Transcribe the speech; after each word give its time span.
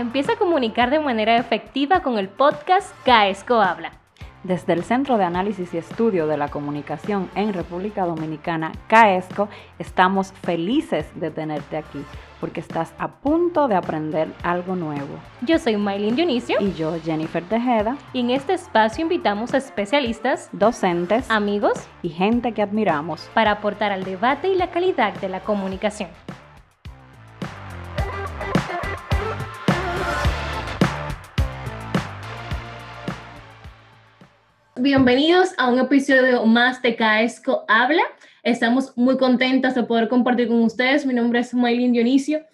Empieza 0.00 0.32
a 0.32 0.36
comunicar 0.36 0.88
de 0.88 0.98
manera 0.98 1.36
efectiva 1.36 2.00
con 2.00 2.16
el 2.16 2.30
podcast 2.30 2.90
CAESCO 3.04 3.60
Habla. 3.60 3.92
Desde 4.44 4.72
el 4.72 4.82
Centro 4.82 5.18
de 5.18 5.24
Análisis 5.24 5.74
y 5.74 5.76
Estudio 5.76 6.26
de 6.26 6.38
la 6.38 6.48
Comunicación 6.48 7.28
en 7.34 7.52
República 7.52 8.06
Dominicana, 8.06 8.72
CAESCO, 8.88 9.50
estamos 9.78 10.32
felices 10.32 11.06
de 11.16 11.30
tenerte 11.30 11.76
aquí 11.76 12.02
porque 12.40 12.60
estás 12.60 12.94
a 12.96 13.08
punto 13.08 13.68
de 13.68 13.74
aprender 13.74 14.28
algo 14.42 14.74
nuevo. 14.74 15.18
Yo 15.42 15.58
soy 15.58 15.76
Maylin 15.76 16.16
Dionisio. 16.16 16.56
Y 16.60 16.72
yo, 16.72 16.98
Jennifer 17.04 17.44
Tejeda. 17.44 17.98
Y 18.14 18.20
en 18.20 18.30
este 18.30 18.54
espacio 18.54 19.02
invitamos 19.02 19.52
a 19.52 19.58
especialistas, 19.58 20.48
docentes, 20.52 21.30
amigos 21.30 21.74
y 22.00 22.08
gente 22.08 22.52
que 22.52 22.62
admiramos 22.62 23.28
para 23.34 23.50
aportar 23.50 23.92
al 23.92 24.04
debate 24.04 24.48
y 24.48 24.56
la 24.56 24.70
calidad 24.70 25.12
de 25.20 25.28
la 25.28 25.40
comunicación. 25.40 26.08
Bienvenidos 34.82 35.50
a 35.58 35.68
un 35.68 35.78
episodio 35.78 36.46
más 36.46 36.80
de 36.80 36.96
Caesco 36.96 37.66
Habla. 37.68 38.02
Estamos 38.42 38.96
muy 38.96 39.18
contentas 39.18 39.74
de 39.74 39.82
poder 39.82 40.08
compartir 40.08 40.48
con 40.48 40.62
ustedes. 40.62 41.04
Mi 41.04 41.12
nombre 41.12 41.40
es 41.40 41.52
Maylin 41.52 41.92
Dionisio 41.92 42.46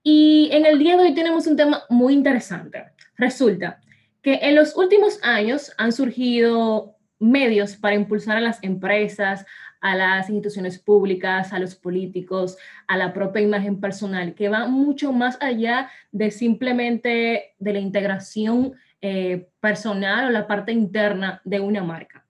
y 0.00 0.48
en 0.52 0.64
el 0.64 0.78
día 0.78 0.96
de 0.96 1.02
hoy 1.02 1.14
tenemos 1.14 1.48
un 1.48 1.56
tema 1.56 1.82
muy 1.90 2.14
interesante. 2.14 2.84
Resulta 3.16 3.80
que 4.22 4.38
en 4.42 4.54
los 4.54 4.76
últimos 4.76 5.18
años 5.24 5.72
han 5.76 5.90
surgido 5.90 6.94
medios 7.18 7.74
para 7.74 7.96
impulsar 7.96 8.36
a 8.36 8.40
las 8.40 8.62
empresas, 8.62 9.44
a 9.80 9.96
las 9.96 10.30
instituciones 10.30 10.78
públicas, 10.78 11.52
a 11.52 11.58
los 11.58 11.74
políticos, 11.74 12.58
a 12.86 12.96
la 12.96 13.12
propia 13.12 13.42
imagen 13.42 13.80
personal, 13.80 14.34
que 14.34 14.48
va 14.48 14.68
mucho 14.68 15.12
más 15.12 15.36
allá 15.40 15.90
de 16.12 16.30
simplemente 16.30 17.54
de 17.58 17.72
la 17.72 17.80
integración 17.80 18.74
eh, 19.04 19.48
personal 19.60 20.28
o 20.28 20.30
la 20.30 20.46
parte 20.46 20.70
interna 20.70 21.42
de 21.44 21.58
una 21.58 21.82
marca, 21.82 22.24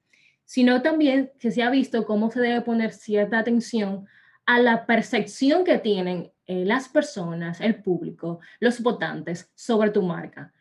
sino 0.44 0.80
también 0.80 1.30
que 1.38 1.50
se 1.50 1.62
ha 1.62 1.68
visto 1.68 2.06
cómo 2.06 2.30
se 2.30 2.40
debe 2.40 2.62
poner 2.62 2.92
cierta 2.92 3.38
atención 3.38 4.06
a 4.46 4.58
la 4.58 4.86
percepción 4.86 5.64
que 5.64 5.76
tienen 5.78 6.32
eh, 6.46 6.64
las 6.64 6.88
personas, 6.88 7.60
el 7.60 7.76
público, 7.82 8.40
los 8.58 8.80
votantes 8.80 9.52
sobre 9.54 9.90
tu 9.90 10.02
marca. 10.02 10.52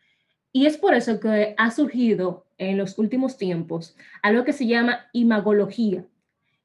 Y 0.52 0.66
es 0.66 0.76
por 0.76 0.92
eso 0.92 1.18
que 1.18 1.54
ha 1.56 1.70
surgido 1.70 2.46
en 2.58 2.76
los 2.76 2.98
últimos 2.98 3.38
tiempos 3.38 3.96
algo 4.22 4.44
que 4.44 4.52
se 4.52 4.66
llama 4.66 5.06
imagología, 5.12 6.04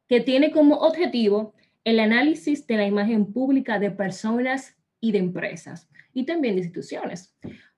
que 0.10 0.20
tiene 0.20 0.52
como 0.52 0.76
objetivo 0.76 1.54
el 1.86 2.02
análisis 2.02 2.68
de 2.68 2.76
la 2.76 2.86
imagen 2.86 3.32
pública 3.32 3.80
de 3.80 3.92
personas 3.92 4.76
y 5.00 5.14
de 5.14 5.20
empresas 5.20 5.88
y 6.14 6.26
también 6.26 6.56
de 6.56 6.62
instituciones. 6.62 7.34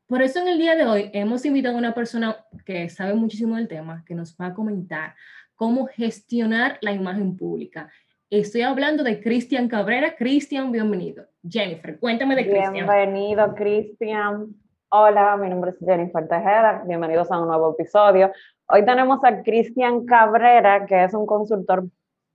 Por 0.09 0.23
eso 0.23 0.39
en 0.39 0.47
el 0.47 0.57
día 0.57 0.75
de 0.75 0.87
hoy 0.87 1.11
hemos 1.13 1.45
invitado 1.45 1.75
a 1.75 1.77
una 1.77 1.93
persona 1.93 2.35
que 2.65 2.89
sabe 2.89 3.13
muchísimo 3.13 3.57
del 3.57 3.67
tema, 3.67 4.03
que 4.07 4.15
nos 4.15 4.35
va 4.35 4.47
a 4.47 4.53
comentar 4.55 5.13
cómo 5.53 5.85
gestionar 5.85 6.79
la 6.81 6.91
imagen 6.91 7.37
pública. 7.37 7.91
Estoy 8.31 8.63
hablando 8.63 9.03
de 9.03 9.21
Cristian 9.21 9.67
Cabrera. 9.67 10.15
Cristian, 10.15 10.71
bienvenido. 10.71 11.25
Jennifer, 11.47 11.99
cuéntame 11.99 12.35
de 12.35 12.41
Cristian. 12.49 12.73
Bienvenido, 12.73 13.53
Cristian. 13.53 14.47
Hola, 14.89 15.37
mi 15.37 15.47
nombre 15.47 15.69
es 15.69 15.77
Jennifer 15.77 16.27
Tejeda. 16.27 16.81
Bienvenidos 16.87 17.31
a 17.31 17.39
un 17.39 17.47
nuevo 17.47 17.75
episodio. 17.77 18.31
Hoy 18.67 18.83
tenemos 18.85 19.23
a 19.23 19.43
Cristian 19.43 20.07
Cabrera, 20.07 20.87
que 20.87 21.03
es 21.03 21.13
un 21.13 21.27
consultor 21.27 21.85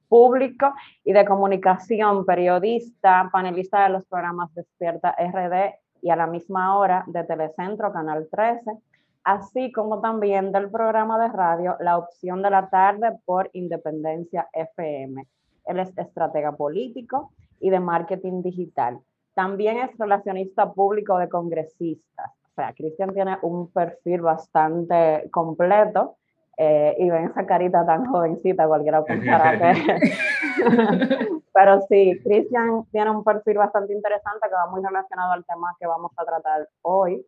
público 0.08 0.72
y 1.02 1.12
de 1.12 1.24
comunicación, 1.24 2.24
periodista, 2.24 3.30
panelista 3.32 3.82
de 3.82 3.88
los 3.94 4.04
programas 4.04 4.54
Despierta 4.54 5.12
RD 5.18 5.83
y 6.04 6.10
a 6.10 6.16
la 6.16 6.26
misma 6.26 6.76
hora 6.76 7.02
de 7.06 7.24
Telecentro, 7.24 7.90
Canal 7.90 8.28
13, 8.30 8.76
así 9.24 9.72
como 9.72 10.02
también 10.02 10.52
del 10.52 10.70
programa 10.70 11.18
de 11.18 11.34
radio 11.34 11.76
La 11.80 11.96
Opción 11.96 12.42
de 12.42 12.50
la 12.50 12.68
Tarde 12.68 13.18
por 13.24 13.48
Independencia 13.54 14.46
FM. 14.52 15.26
Él 15.64 15.80
es 15.80 15.96
estratega 15.96 16.52
político 16.52 17.32
y 17.58 17.70
de 17.70 17.80
marketing 17.80 18.42
digital. 18.42 18.98
También 19.32 19.78
es 19.78 19.96
relacionista 19.96 20.70
público 20.74 21.16
de 21.16 21.30
congresistas. 21.30 22.30
O 22.50 22.54
sea, 22.54 22.74
Cristian 22.74 23.14
tiene 23.14 23.38
un 23.40 23.70
perfil 23.70 24.20
bastante 24.20 25.30
completo 25.30 26.16
eh, 26.56 26.94
y 26.98 27.10
ven 27.10 27.26
esa 27.26 27.46
carita 27.46 27.84
tan 27.84 28.06
jovencita, 28.06 28.66
cualquiera 28.66 29.04
pensará 29.04 29.58
que... 29.58 30.10
Pero 31.54 31.80
sí, 31.88 32.20
Cristian 32.24 32.84
tiene 32.90 33.10
un 33.10 33.22
perfil 33.22 33.58
bastante 33.58 33.92
interesante 33.92 34.48
que 34.48 34.54
va 34.54 34.66
muy 34.66 34.82
relacionado 34.82 35.32
al 35.32 35.44
tema 35.44 35.74
que 35.78 35.86
vamos 35.86 36.10
a 36.16 36.24
tratar 36.24 36.68
hoy. 36.82 37.24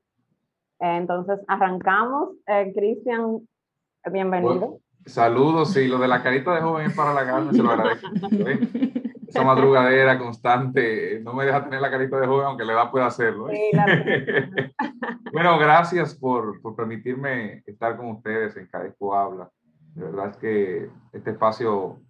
Entonces, 0.81 1.39
arrancamos. 1.47 2.31
Eh, 2.47 2.73
Cristian, 2.75 3.47
bienvenido. 4.11 4.81
Saludos, 5.07 5.73
sí, 5.73 5.87
lo 5.89 5.99
de 5.99 6.09
la 6.09 6.23
carita 6.23 6.55
de 6.55 6.61
joven 6.61 6.87
es 6.87 6.95
para 6.95 7.15
la 7.15 7.25
carne, 7.25 7.53
se 7.53 7.63
lo 7.63 7.71
agradezco. 7.71 8.09
Esa 9.29 9.43
madrugadera 9.43 10.19
constante 10.19 11.21
no 11.21 11.33
me 11.33 11.45
deja 11.45 11.65
tener 11.65 11.81
la 11.81 11.91
carita 11.91 12.21
de 12.21 12.27
joven, 12.27 12.47
aunque 12.47 12.65
la 12.65 12.75
edad 12.75 12.91
pueda 12.91 13.07
hacerlo. 13.07 13.49
Sí, 13.49 13.71
bueno, 15.33 15.59
gracias 15.59 16.15
por, 16.15 16.61
por, 16.61 16.77
permitirme 16.77 17.63
estar 17.67 17.97
con 17.97 18.11
ustedes 18.11 18.57
en 18.57 18.67
Cadesco 18.67 19.15
Habla. 19.15 19.51
De 19.95 20.05
verdad 20.05 20.31
es 20.31 20.37
que 20.37 20.91
este 21.13 21.31
espacio 21.31 22.01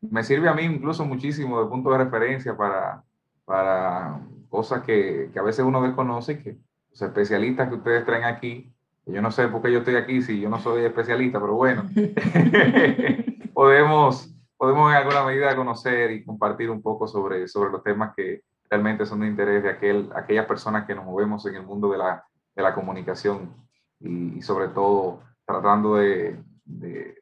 me 0.00 0.22
sirve 0.22 0.48
a 0.48 0.54
mí 0.54 0.62
incluso 0.62 1.04
muchísimo 1.04 1.62
de 1.62 1.68
punto 1.68 1.90
de 1.90 1.98
referencia 1.98 2.56
para, 2.56 3.02
para 3.44 4.20
cosas 4.48 4.82
que, 4.82 5.30
que 5.32 5.38
a 5.38 5.42
veces 5.42 5.64
uno 5.64 5.82
desconoce, 5.82 6.42
que 6.42 6.58
los 6.90 7.02
especialistas 7.02 7.68
que 7.68 7.76
ustedes 7.76 8.04
traen 8.04 8.24
aquí, 8.24 8.71
yo 9.06 9.20
no 9.20 9.30
sé 9.30 9.48
por 9.48 9.62
qué 9.62 9.72
yo 9.72 9.78
estoy 9.78 9.96
aquí 9.96 10.22
si 10.22 10.40
yo 10.40 10.48
no 10.48 10.58
soy 10.60 10.84
especialista, 10.84 11.40
pero 11.40 11.54
bueno, 11.54 11.88
podemos 13.54 14.32
podemos 14.62 14.92
en 14.92 14.96
alguna 14.96 15.24
medida 15.24 15.56
conocer 15.56 16.12
y 16.12 16.22
compartir 16.22 16.70
un 16.70 16.80
poco 16.80 17.08
sobre, 17.08 17.48
sobre 17.48 17.72
los 17.72 17.82
temas 17.82 18.14
que 18.14 18.42
realmente 18.70 19.04
son 19.04 19.18
de 19.18 19.26
interés 19.26 19.60
de 19.60 19.70
aquel, 19.70 20.08
aquellas 20.14 20.46
personas 20.46 20.86
que 20.86 20.94
nos 20.94 21.04
movemos 21.04 21.44
en 21.46 21.56
el 21.56 21.64
mundo 21.64 21.90
de 21.90 21.98
la, 21.98 22.24
de 22.54 22.62
la 22.62 22.72
comunicación 22.72 23.52
y, 23.98 24.40
sobre 24.40 24.68
todo 24.68 25.18
tratando 25.44 25.96
de, 25.96 26.40
de, 26.64 27.20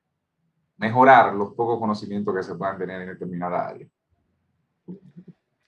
mejorar 0.76 1.34
los 1.34 1.54
pocos 1.54 1.80
conocimientos 1.80 2.36
que 2.36 2.42
se 2.42 2.54
puedan 2.56 2.76
tener 2.76 3.00
en 3.00 3.08
determinada 3.08 3.68
área. 3.68 3.86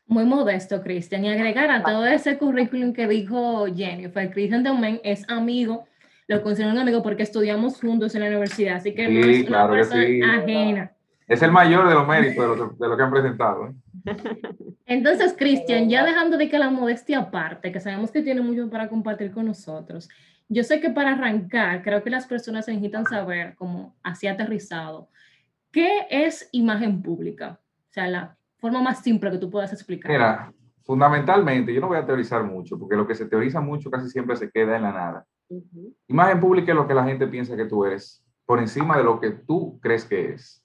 Muy 0.07 0.27
modesto, 0.27 0.83
Cristian. 0.83 1.25
Y 1.25 1.31
agregar 1.31 1.71
a 1.71 1.83
todo 1.83 2.05
ese 2.05 2.37
currículum 2.37 2.93
que 2.93 3.09
dijo 3.09 3.65
Jennifer, 3.75 4.31
Cristian 4.31 4.63
Domen 4.63 5.01
es 5.05 5.27
amigo, 5.31 5.87
lo 6.29 6.43
considero 6.43 6.73
un 6.73 6.79
amigo 6.79 7.03
porque 7.03 7.23
estudiamos 7.23 7.81
juntos 7.81 8.15
en 8.15 8.23
la 8.23 8.29
universidad, 8.29 8.77
así 8.77 8.95
que 8.95 9.09
no 9.09 9.21
es 9.21 9.49
una 9.49 9.69
persona 9.69 10.39
ajena 10.39 10.93
es 11.33 11.43
el 11.43 11.51
mayor 11.51 11.89
de 11.89 11.95
los 11.95 12.07
méritos 12.07 12.79
de 12.79 12.89
lo, 12.89 12.97
que 12.97 13.03
han 13.03 13.11
presentado. 13.11 13.69
¿eh? 13.69 14.17
Entonces, 14.87 15.35
Cristian, 15.37 15.89
ya 15.89 16.05
dejando 16.05 16.37
de 16.37 16.49
que 16.49 16.59
la 16.59 16.71
modestia 16.71 17.21
aparte, 17.21 17.73
que 17.73 17.81
sabemos 17.81 18.11
que 18.11 18.23
tiene 18.23 18.43
mucho 18.43 18.69
para 18.69 18.89
compartir 18.89 19.33
con 19.33 19.47
nosotros, 19.47 20.09
yo 20.49 20.63
sé 20.63 20.81
que 20.81 20.91
para 20.91 21.13
arrancar, 21.13 21.83
creo 21.83 22.03
que 22.03 22.11
las 22.11 22.27
personas 22.27 22.69
necesitan 22.69 23.07
saber, 23.07 23.55
como 23.55 23.97
así 24.03 24.27
aterrizado, 24.27 25.09
¿qué 25.71 26.07
es 26.11 26.49
imagen 26.53 27.01
pública? 27.01 27.59
O 27.89 27.93
sea, 27.93 28.09
la 28.09 28.37
forma 28.59 28.83
más 28.83 29.03
simple 29.03 29.31
que 29.31 29.39
tú 29.39 29.49
puedas 29.49 29.73
explicar. 29.73 30.11
Mira, 30.11 30.53
fundamentalmente, 30.83 31.73
yo 31.73 31.81
no 31.81 31.89
voy 31.89 31.99
a 31.99 32.05
teorizar 32.05 32.45
mucho, 32.45 32.79
porque 32.79 32.97
lo 32.97 33.07
que 33.07 33.15
se 33.15 33.27
teoriza 33.27 33.61
mucho 33.61 33.91
casi 33.91 34.11
siempre 34.11 34.37
se 34.37 34.51
queda 34.51 34.77
en 34.77 34.83
la 34.83 34.93
nada. 34.93 35.27
Imagen 36.09 36.41
pública 36.41 36.73
es 36.73 36.77
lo 36.77 36.87
que 36.87 36.95
la 36.95 37.05
gente 37.05 37.27
piensa 37.27 37.57
que 37.57 37.65
tú 37.65 37.85
eres, 37.85 38.25
por 38.47 38.59
encima 38.59 38.97
de 38.97 39.05
lo 39.05 39.21
que 39.21 39.31
tú 39.31 39.79
crees 39.81 40.05
que 40.05 40.29
eres 40.29 40.63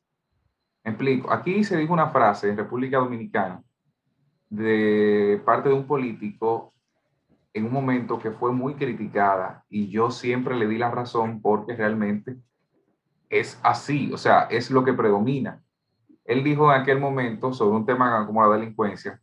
explico. 0.89 1.31
Aquí 1.31 1.63
se 1.63 1.77
dijo 1.77 1.93
una 1.93 2.09
frase 2.09 2.49
en 2.49 2.57
República 2.57 2.97
Dominicana 2.97 3.61
de 4.49 5.41
parte 5.45 5.69
de 5.69 5.75
un 5.75 5.85
político 5.85 6.73
en 7.53 7.65
un 7.65 7.73
momento 7.73 8.19
que 8.19 8.31
fue 8.31 8.51
muy 8.51 8.75
criticada 8.75 9.65
y 9.69 9.89
yo 9.89 10.11
siempre 10.11 10.55
le 10.55 10.67
di 10.67 10.77
la 10.77 10.91
razón 10.91 11.41
porque 11.41 11.75
realmente 11.75 12.37
es 13.29 13.59
así, 13.63 14.11
o 14.13 14.17
sea, 14.17 14.43
es 14.43 14.71
lo 14.71 14.83
que 14.83 14.93
predomina. 14.93 15.61
Él 16.23 16.43
dijo 16.43 16.71
en 16.73 16.81
aquel 16.81 16.99
momento 16.99 17.51
sobre 17.51 17.75
un 17.75 17.85
tema 17.85 18.25
como 18.25 18.45
la 18.45 18.55
delincuencia, 18.55 19.19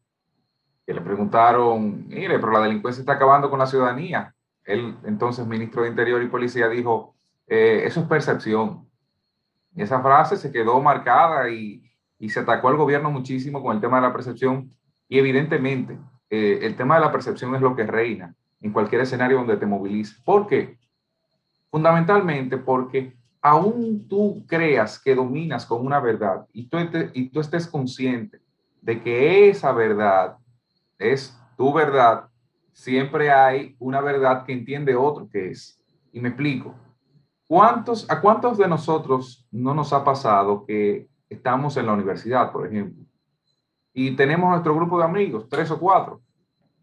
que 0.87 0.93
le 0.93 1.01
preguntaron, 1.01 2.07
mire, 2.09 2.39
pero 2.39 2.53
la 2.53 2.61
delincuencia 2.61 3.01
está 3.01 3.15
acabando 3.15 3.49
con 3.49 3.59
la 3.59 3.67
ciudadanía. 3.67 4.35
Él, 4.65 4.97
entonces, 5.05 5.47
ministro 5.47 5.83
de 5.83 5.89
Interior 5.91 6.23
y 6.23 6.29
Policía, 6.29 6.69
dijo, 6.69 7.15
eh, 7.47 7.83
eso 7.85 8.01
es 8.01 8.07
percepción. 8.07 8.89
Y 9.75 9.83
esa 9.83 10.01
frase 10.01 10.37
se 10.37 10.53
quedó 10.53 10.81
marcada 10.81 11.51
y, 11.51 11.83
y, 12.19 12.29
se 12.29 12.41
atacó 12.41 12.69
al 12.69 12.77
gobierno 12.77 13.11
muchísimo 13.11 13.63
con 13.63 13.75
el 13.75 13.81
tema 13.81 13.97
de 13.97 14.07
la 14.07 14.13
percepción. 14.13 14.73
Y 15.09 15.19
evidentemente, 15.19 15.99
eh, 16.31 16.61
el 16.63 16.77
tema 16.77 16.97
de 16.97 17.03
la 17.03 17.13
percepción 17.13 17.55
es 17.55 17.61
lo 17.61 17.77
que 17.77 17.87
reina 17.87 18.35
en 18.61 18.73
cualquier 18.73 19.03
escenario 19.03 19.39
donde 19.39 19.57
te 19.57 19.67
movilices. 19.67 20.19
¿Por 20.23 20.47
qué? 20.47 20.79
Fundamentalmente 21.71 22.57
porque 22.57 23.15
aún 23.43 24.09
tú 24.09 24.45
creas 24.47 24.99
que 24.99 25.15
dominas 25.15 25.67
con 25.67 25.85
una 25.85 26.01
verdad 26.01 26.47
y 26.53 26.67
tú, 26.69 26.79
y 27.13 27.29
tú 27.29 27.41
estés 27.41 27.67
consciente 27.67 28.41
de 28.81 29.03
que 29.03 29.51
esa 29.51 29.73
verdad 29.73 30.39
es 30.99 31.39
tu 31.57 31.73
verdad, 31.73 32.29
siempre 32.75 33.31
hay 33.31 33.77
una 33.79 34.01
verdad 34.01 34.45
que 34.45 34.53
entiende 34.53 34.95
otro 34.95 35.29
que 35.31 35.51
es. 35.51 35.81
Y 36.13 36.21
me 36.21 36.29
explico. 36.29 36.75
¿Cuántos, 37.47 38.11
¿A 38.11 38.21
cuántos 38.21 38.59
de 38.59 38.69
nosotros 38.69 39.47
no 39.51 39.75
nos 39.75 39.93
ha 39.93 40.05
pasado 40.05 40.67
que 40.67 41.09
estamos 41.29 41.77
en 41.77 41.87
la 41.87 41.93
universidad, 41.93 42.53
por 42.53 42.67
ejemplo, 42.67 43.05
y 43.93 44.11
tenemos 44.17 44.51
nuestro 44.51 44.75
grupo 44.75 44.99
de 44.99 45.05
amigos, 45.05 45.49
tres 45.49 45.71
o 45.71 45.79
cuatro, 45.79 46.21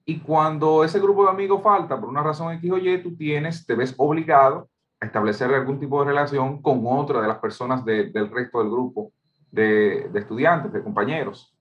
y 0.06 0.20
cuando 0.20 0.84
ese 0.84 1.00
grupo 1.00 1.24
de 1.24 1.32
amigos 1.32 1.62
falta 1.62 2.00
por 2.00 2.10
una 2.10 2.24
razón 2.24 2.54
X 2.54 2.72
o 2.72 2.78
Y, 2.78 3.04
tú 3.04 3.16
tienes, 3.16 3.66
te 3.66 3.76
ves 3.76 3.94
obligado 3.98 4.70
a 5.00 5.06
establecer 5.06 5.54
algún 5.54 5.80
tipo 5.80 6.00
de 6.00 6.12
relación 6.12 6.62
con 6.62 6.82
otra 6.86 7.22
de 7.22 7.28
las 7.28 7.40
personas 7.40 7.84
del 7.84 8.30
resto 8.32 8.60
del 8.60 8.70
grupo 8.70 9.12
de, 9.52 10.10
de 10.10 10.20
estudiantes, 10.20 10.72
de 10.72 10.84
compañeros. 10.84 11.56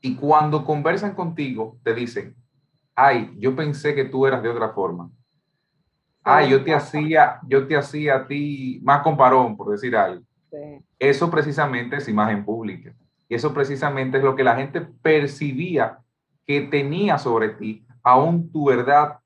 Y 0.00 0.16
cuando 0.16 0.64
conversan 0.64 1.14
contigo, 1.14 1.76
te 1.82 1.94
dicen, 1.94 2.34
ay, 2.94 3.34
yo 3.38 3.54
pensé 3.54 3.94
que 3.94 4.04
tú 4.04 4.26
eras 4.26 4.42
de 4.42 4.48
otra 4.48 4.70
forma. 4.70 5.10
Ay, 6.22 6.50
yo 6.50 6.62
te 6.62 6.72
hacía, 6.74 7.40
yo 7.46 7.66
te 7.66 7.76
hacía 7.76 8.16
a 8.16 8.26
ti 8.26 8.80
más 8.82 9.02
comparón, 9.02 9.56
por 9.56 9.70
decir 9.70 9.96
algo. 9.96 10.24
Eso 10.98 11.30
precisamente 11.30 11.96
es 11.96 12.08
imagen 12.08 12.44
pública. 12.44 12.94
Y 13.28 13.34
eso 13.34 13.52
precisamente 13.52 14.18
es 14.18 14.24
lo 14.24 14.36
que 14.36 14.44
la 14.44 14.54
gente 14.54 14.80
percibía 14.80 15.98
que 16.46 16.60
tenía 16.62 17.18
sobre 17.18 17.50
ti, 17.50 17.86
aún 18.02 18.50
tu 18.52 18.66
verdad, 18.66 19.18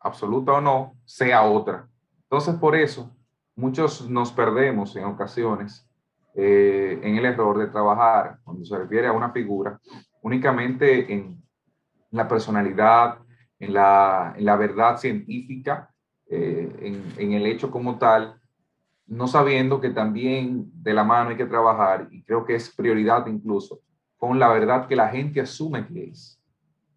absoluta 0.00 0.52
o 0.54 0.60
no, 0.60 0.94
sea 1.04 1.42
otra. 1.42 1.88
Entonces, 2.22 2.54
por 2.56 2.74
eso, 2.74 3.14
muchos 3.54 4.08
nos 4.08 4.32
perdemos 4.32 4.96
en 4.96 5.04
ocasiones 5.04 5.88
eh, 6.34 7.00
en 7.02 7.16
el 7.16 7.24
error 7.24 7.58
de 7.58 7.66
trabajar, 7.66 8.38
cuando 8.44 8.64
se 8.64 8.76
refiere 8.76 9.06
a 9.06 9.12
una 9.12 9.30
figura, 9.30 9.80
únicamente 10.22 11.12
en 11.12 11.42
la 12.16 12.28
personalidad, 12.28 13.18
en 13.58 13.74
la, 13.74 14.34
en 14.36 14.44
la 14.44 14.56
verdad 14.56 14.98
científica, 14.98 15.90
eh, 16.28 16.70
en, 16.80 17.04
en, 17.16 17.32
el 17.32 17.46
hecho 17.46 17.70
como 17.70 17.98
tal, 17.98 18.40
no 19.06 19.28
sabiendo 19.28 19.80
que 19.80 19.90
también 19.90 20.70
de 20.82 20.92
la 20.92 21.04
mano 21.04 21.30
hay 21.30 21.36
que 21.36 21.46
trabajar, 21.46 22.08
y 22.10 22.22
creo 22.22 22.44
que 22.44 22.54
es 22.54 22.74
prioridad 22.74 23.26
incluso, 23.26 23.80
con 24.16 24.38
la 24.38 24.48
verdad 24.48 24.86
que 24.86 24.96
la 24.96 25.08
gente 25.08 25.40
asume 25.40 25.86
que 25.86 26.04
es, 26.10 26.40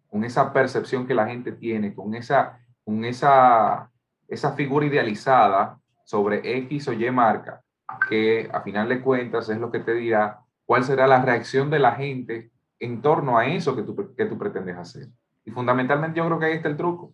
con 0.08 0.24
esa 0.24 0.52
percepción 0.52 1.06
que 1.06 1.14
la 1.14 1.26
gente 1.26 1.52
tiene, 1.52 1.94
con 1.94 2.14
esa, 2.14 2.58
con 2.84 3.04
esa, 3.04 3.90
esa 4.26 4.52
figura 4.52 4.86
idealizada 4.86 5.78
sobre 6.04 6.58
X 6.58 6.88
o 6.88 6.92
Y 6.92 7.10
marca, 7.10 7.62
que 8.08 8.48
a 8.52 8.60
final 8.62 8.88
de 8.88 9.00
cuentas 9.00 9.48
es 9.48 9.58
lo 9.58 9.70
que 9.70 9.80
te 9.80 9.94
dirá 9.94 10.40
cuál 10.64 10.84
será 10.84 11.06
la 11.06 11.22
reacción 11.22 11.70
de 11.70 11.78
la 11.78 11.92
gente 11.92 12.50
en 12.80 13.02
torno 13.02 13.38
a 13.38 13.46
eso 13.46 13.76
que 13.76 13.82
tú, 13.82 14.14
que 14.16 14.26
tú 14.26 14.38
pretendes 14.38 14.76
hacer. 14.76 15.08
Y 15.44 15.50
fundamentalmente 15.50 16.18
yo 16.18 16.26
creo 16.26 16.38
que 16.38 16.46
ahí 16.46 16.54
está 16.54 16.68
el 16.68 16.76
truco. 16.76 17.12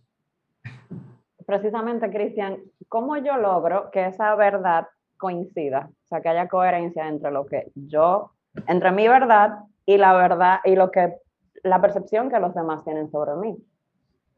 Precisamente, 1.44 2.10
Cristian, 2.10 2.58
¿cómo 2.88 3.16
yo 3.18 3.36
logro 3.36 3.90
que 3.90 4.06
esa 4.06 4.34
verdad 4.36 4.88
coincida? 5.16 5.90
O 6.04 6.06
sea, 6.06 6.20
que 6.20 6.28
haya 6.28 6.48
coherencia 6.48 7.08
entre 7.08 7.30
lo 7.30 7.46
que 7.46 7.70
yo, 7.74 8.32
entre 8.66 8.92
mi 8.92 9.06
verdad 9.06 9.58
y 9.84 9.96
la 9.96 10.12
verdad 10.14 10.60
y 10.64 10.74
lo 10.74 10.90
que, 10.90 11.14
la 11.62 11.80
percepción 11.80 12.30
que 12.30 12.40
los 12.40 12.54
demás 12.54 12.84
tienen 12.84 13.10
sobre 13.10 13.34
mí. 13.36 13.56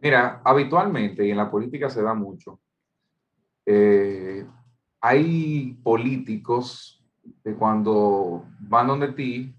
Mira, 0.00 0.40
habitualmente, 0.44 1.26
y 1.26 1.30
en 1.30 1.36
la 1.36 1.50
política 1.50 1.90
se 1.90 2.02
da 2.02 2.14
mucho, 2.14 2.60
eh, 3.66 4.46
hay 5.00 5.78
políticos 5.82 7.04
que 7.42 7.54
cuando 7.54 8.44
van 8.60 8.86
donde 8.86 9.08
ti 9.08 9.54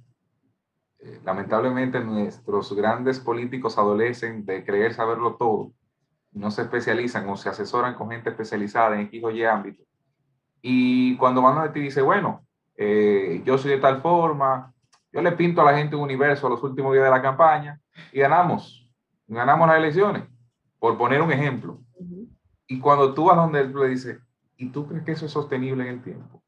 eh, 1.02 1.22
lamentablemente 1.24 2.02
nuestros 2.02 2.74
grandes 2.74 3.20
políticos 3.20 3.78
adolecen 3.78 4.46
de 4.46 4.66
creer 4.66 4.94
saberlo 4.94 5.36
todo, 5.36 5.72
no 6.34 6.52
se 6.52 6.64
especializan 6.64 7.28
o 7.30 7.38
se 7.38 7.48
asesoran 7.48 7.96
con 7.96 8.12
gente 8.12 8.30
especializada 8.30 8.96
en 8.96 9.08
X 9.08 9.24
o 9.24 9.32
Y 9.32 9.46
ámbito. 9.46 9.84
Y 10.62 11.16
cuando 11.16 11.42
van 11.42 11.58
a 11.58 11.72
ti 11.72 11.80
dice, 11.80 12.02
bueno, 12.02 12.46
eh, 12.76 13.42
yo 13.46 13.58
soy 13.58 13.72
de 13.72 13.78
tal 13.78 14.02
forma, 14.02 14.74
yo 15.12 15.22
le 15.22 15.32
pinto 15.32 15.62
a 15.62 15.72
la 15.72 15.78
gente 15.78 15.96
un 15.96 16.04
universo 16.04 16.48
a 16.48 16.50
los 16.50 16.62
últimos 16.64 16.92
días 16.92 17.06
de 17.06 17.12
la 17.12 17.22
campaña 17.22 17.80
y 18.12 18.20
ganamos, 18.20 18.90
ganamos 19.26 19.68
las 19.70 19.78
elecciones, 19.78 20.24
por 20.80 20.98
poner 20.98 21.22
un 21.22 21.32
ejemplo. 21.32 21.80
Y 22.68 22.80
cuando 22.80 23.14
tú 23.14 23.26
vas 23.26 23.38
donde 23.38 23.62
él 23.62 23.74
le 23.74 23.88
dice, 23.88 24.20
¿y 24.58 24.70
tú 24.70 24.86
crees 24.86 25.04
que 25.04 25.12
eso 25.14 25.26
es 25.26 25.32
sostenible 25.32 25.84
en 25.84 25.96
el 25.96 26.04
tiempo? 26.04 26.44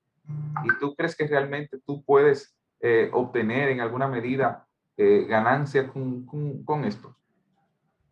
¿Y 0.63 0.79
tú 0.79 0.93
crees 0.95 1.15
que 1.15 1.25
realmente 1.25 1.79
tú 1.85 2.03
puedes 2.03 2.55
eh, 2.81 3.09
obtener 3.13 3.69
en 3.69 3.79
alguna 3.79 4.07
medida 4.07 4.65
eh, 4.97 5.25
ganancias 5.29 5.91
con, 5.91 6.25
con, 6.65 6.83
esto. 6.83 7.15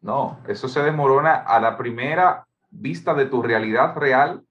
No, 0.01 0.39
eso 0.48 0.68
se 0.68 0.81
desmorona 0.81 1.33
a 1.36 1.60
la 1.60 1.77
primera 1.77 2.45
vista 2.69 3.13
de 3.13 3.25
tu 3.25 3.42
realidad 3.42 3.95
real. 3.95 4.44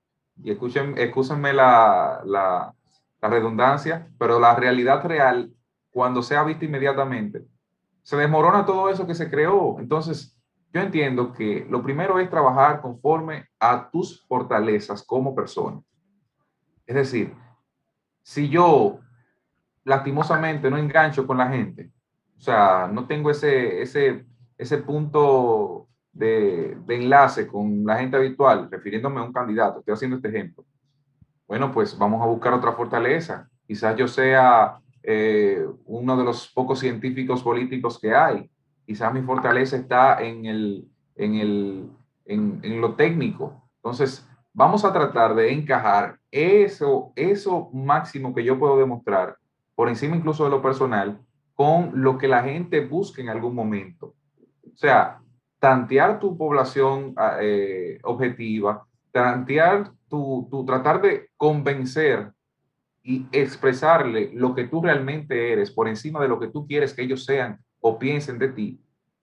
Y 0.42 0.50
escuchen, 0.50 0.96
escúchenme 0.98 1.52
la, 1.52 2.20
la, 2.24 2.74
la 3.20 3.28
redundancia, 3.28 4.08
pero 4.18 4.38
la 4.38 4.54
realidad 4.54 5.04
real, 5.04 5.52
cuando 5.90 6.22
sea 6.22 6.44
vista 6.44 6.64
inmediatamente, 6.64 7.46
se 8.02 8.16
desmorona 8.16 8.66
todo 8.66 8.88
eso 8.88 9.06
que 9.06 9.14
se 9.14 9.30
creó. 9.30 9.78
Entonces, 9.78 10.36
yo 10.72 10.80
entiendo 10.80 11.32
que 11.32 11.66
lo 11.70 11.82
primero 11.82 12.18
es 12.18 12.28
trabajar 12.28 12.80
conforme 12.80 13.46
a 13.58 13.88
tus 13.90 14.26
fortalezas 14.26 15.02
como 15.02 15.34
persona. 15.34 15.80
Es 16.86 16.94
decir, 16.94 17.34
si 18.22 18.48
yo 18.48 19.00
lastimosamente 19.88 20.70
no 20.70 20.76
engancho 20.76 21.26
con 21.26 21.38
la 21.38 21.48
gente. 21.48 21.90
O 22.36 22.40
sea, 22.40 22.88
no 22.92 23.06
tengo 23.06 23.30
ese, 23.30 23.80
ese, 23.82 24.26
ese 24.56 24.78
punto 24.78 25.88
de, 26.12 26.76
de, 26.86 26.96
enlace 26.96 27.46
con 27.46 27.84
la 27.84 27.96
gente 27.96 28.16
habitual, 28.16 28.70
refiriéndome 28.70 29.20
a 29.20 29.24
un 29.24 29.32
candidato. 29.32 29.78
Estoy 29.78 29.94
haciendo 29.94 30.16
este 30.16 30.28
ejemplo. 30.28 30.64
Bueno, 31.48 31.72
pues 31.72 31.96
vamos 31.96 32.22
a 32.22 32.26
buscar 32.26 32.52
otra 32.52 32.72
fortaleza. 32.72 33.48
Quizás 33.66 33.96
yo 33.96 34.06
sea 34.06 34.78
eh, 35.02 35.66
uno 35.86 36.16
de 36.16 36.24
los 36.24 36.48
pocos 36.48 36.80
científicos 36.80 37.42
políticos 37.42 37.98
que 37.98 38.14
hay. 38.14 38.50
Quizás 38.86 39.12
mi 39.12 39.22
fortaleza 39.22 39.76
está 39.76 40.22
en, 40.22 40.44
el, 40.44 40.86
en, 41.16 41.34
el, 41.34 41.90
en, 42.26 42.60
en 42.62 42.80
lo 42.80 42.94
técnico. 42.94 43.68
Entonces, 43.76 44.28
vamos 44.52 44.84
a 44.84 44.92
tratar 44.92 45.34
de 45.34 45.52
encajar 45.52 46.18
eso, 46.30 47.12
eso 47.16 47.70
máximo 47.72 48.34
que 48.34 48.44
yo 48.44 48.58
puedo 48.58 48.78
demostrar 48.78 49.38
por 49.78 49.88
encima 49.88 50.16
incluso 50.16 50.42
de 50.42 50.50
lo 50.50 50.60
personal, 50.60 51.20
con 51.54 51.92
lo 52.02 52.18
que 52.18 52.26
la 52.26 52.42
gente 52.42 52.84
busca 52.84 53.22
en 53.22 53.28
algún 53.28 53.54
momento. 53.54 54.16
O 54.64 54.76
sea, 54.76 55.20
tantear 55.60 56.18
tu 56.18 56.36
población 56.36 57.14
ah, 57.16 57.36
eh, 57.40 58.00
objetiva, 58.02 58.84
tantear 59.12 59.92
tu, 60.08 60.48
tu, 60.50 60.64
tratar 60.64 61.00
de 61.00 61.30
convencer 61.36 62.32
y 63.04 63.28
expresarle 63.30 64.32
lo 64.34 64.52
que 64.52 64.64
tú 64.64 64.82
realmente 64.82 65.52
eres 65.52 65.70
por 65.70 65.86
encima 65.86 66.20
de 66.20 66.26
lo 66.26 66.40
que 66.40 66.48
tú 66.48 66.66
quieres 66.66 66.92
que 66.92 67.02
ellos 67.02 67.24
sean 67.24 67.60
o 67.78 68.00
piensen 68.00 68.40
de 68.40 68.48
ti. 68.48 68.80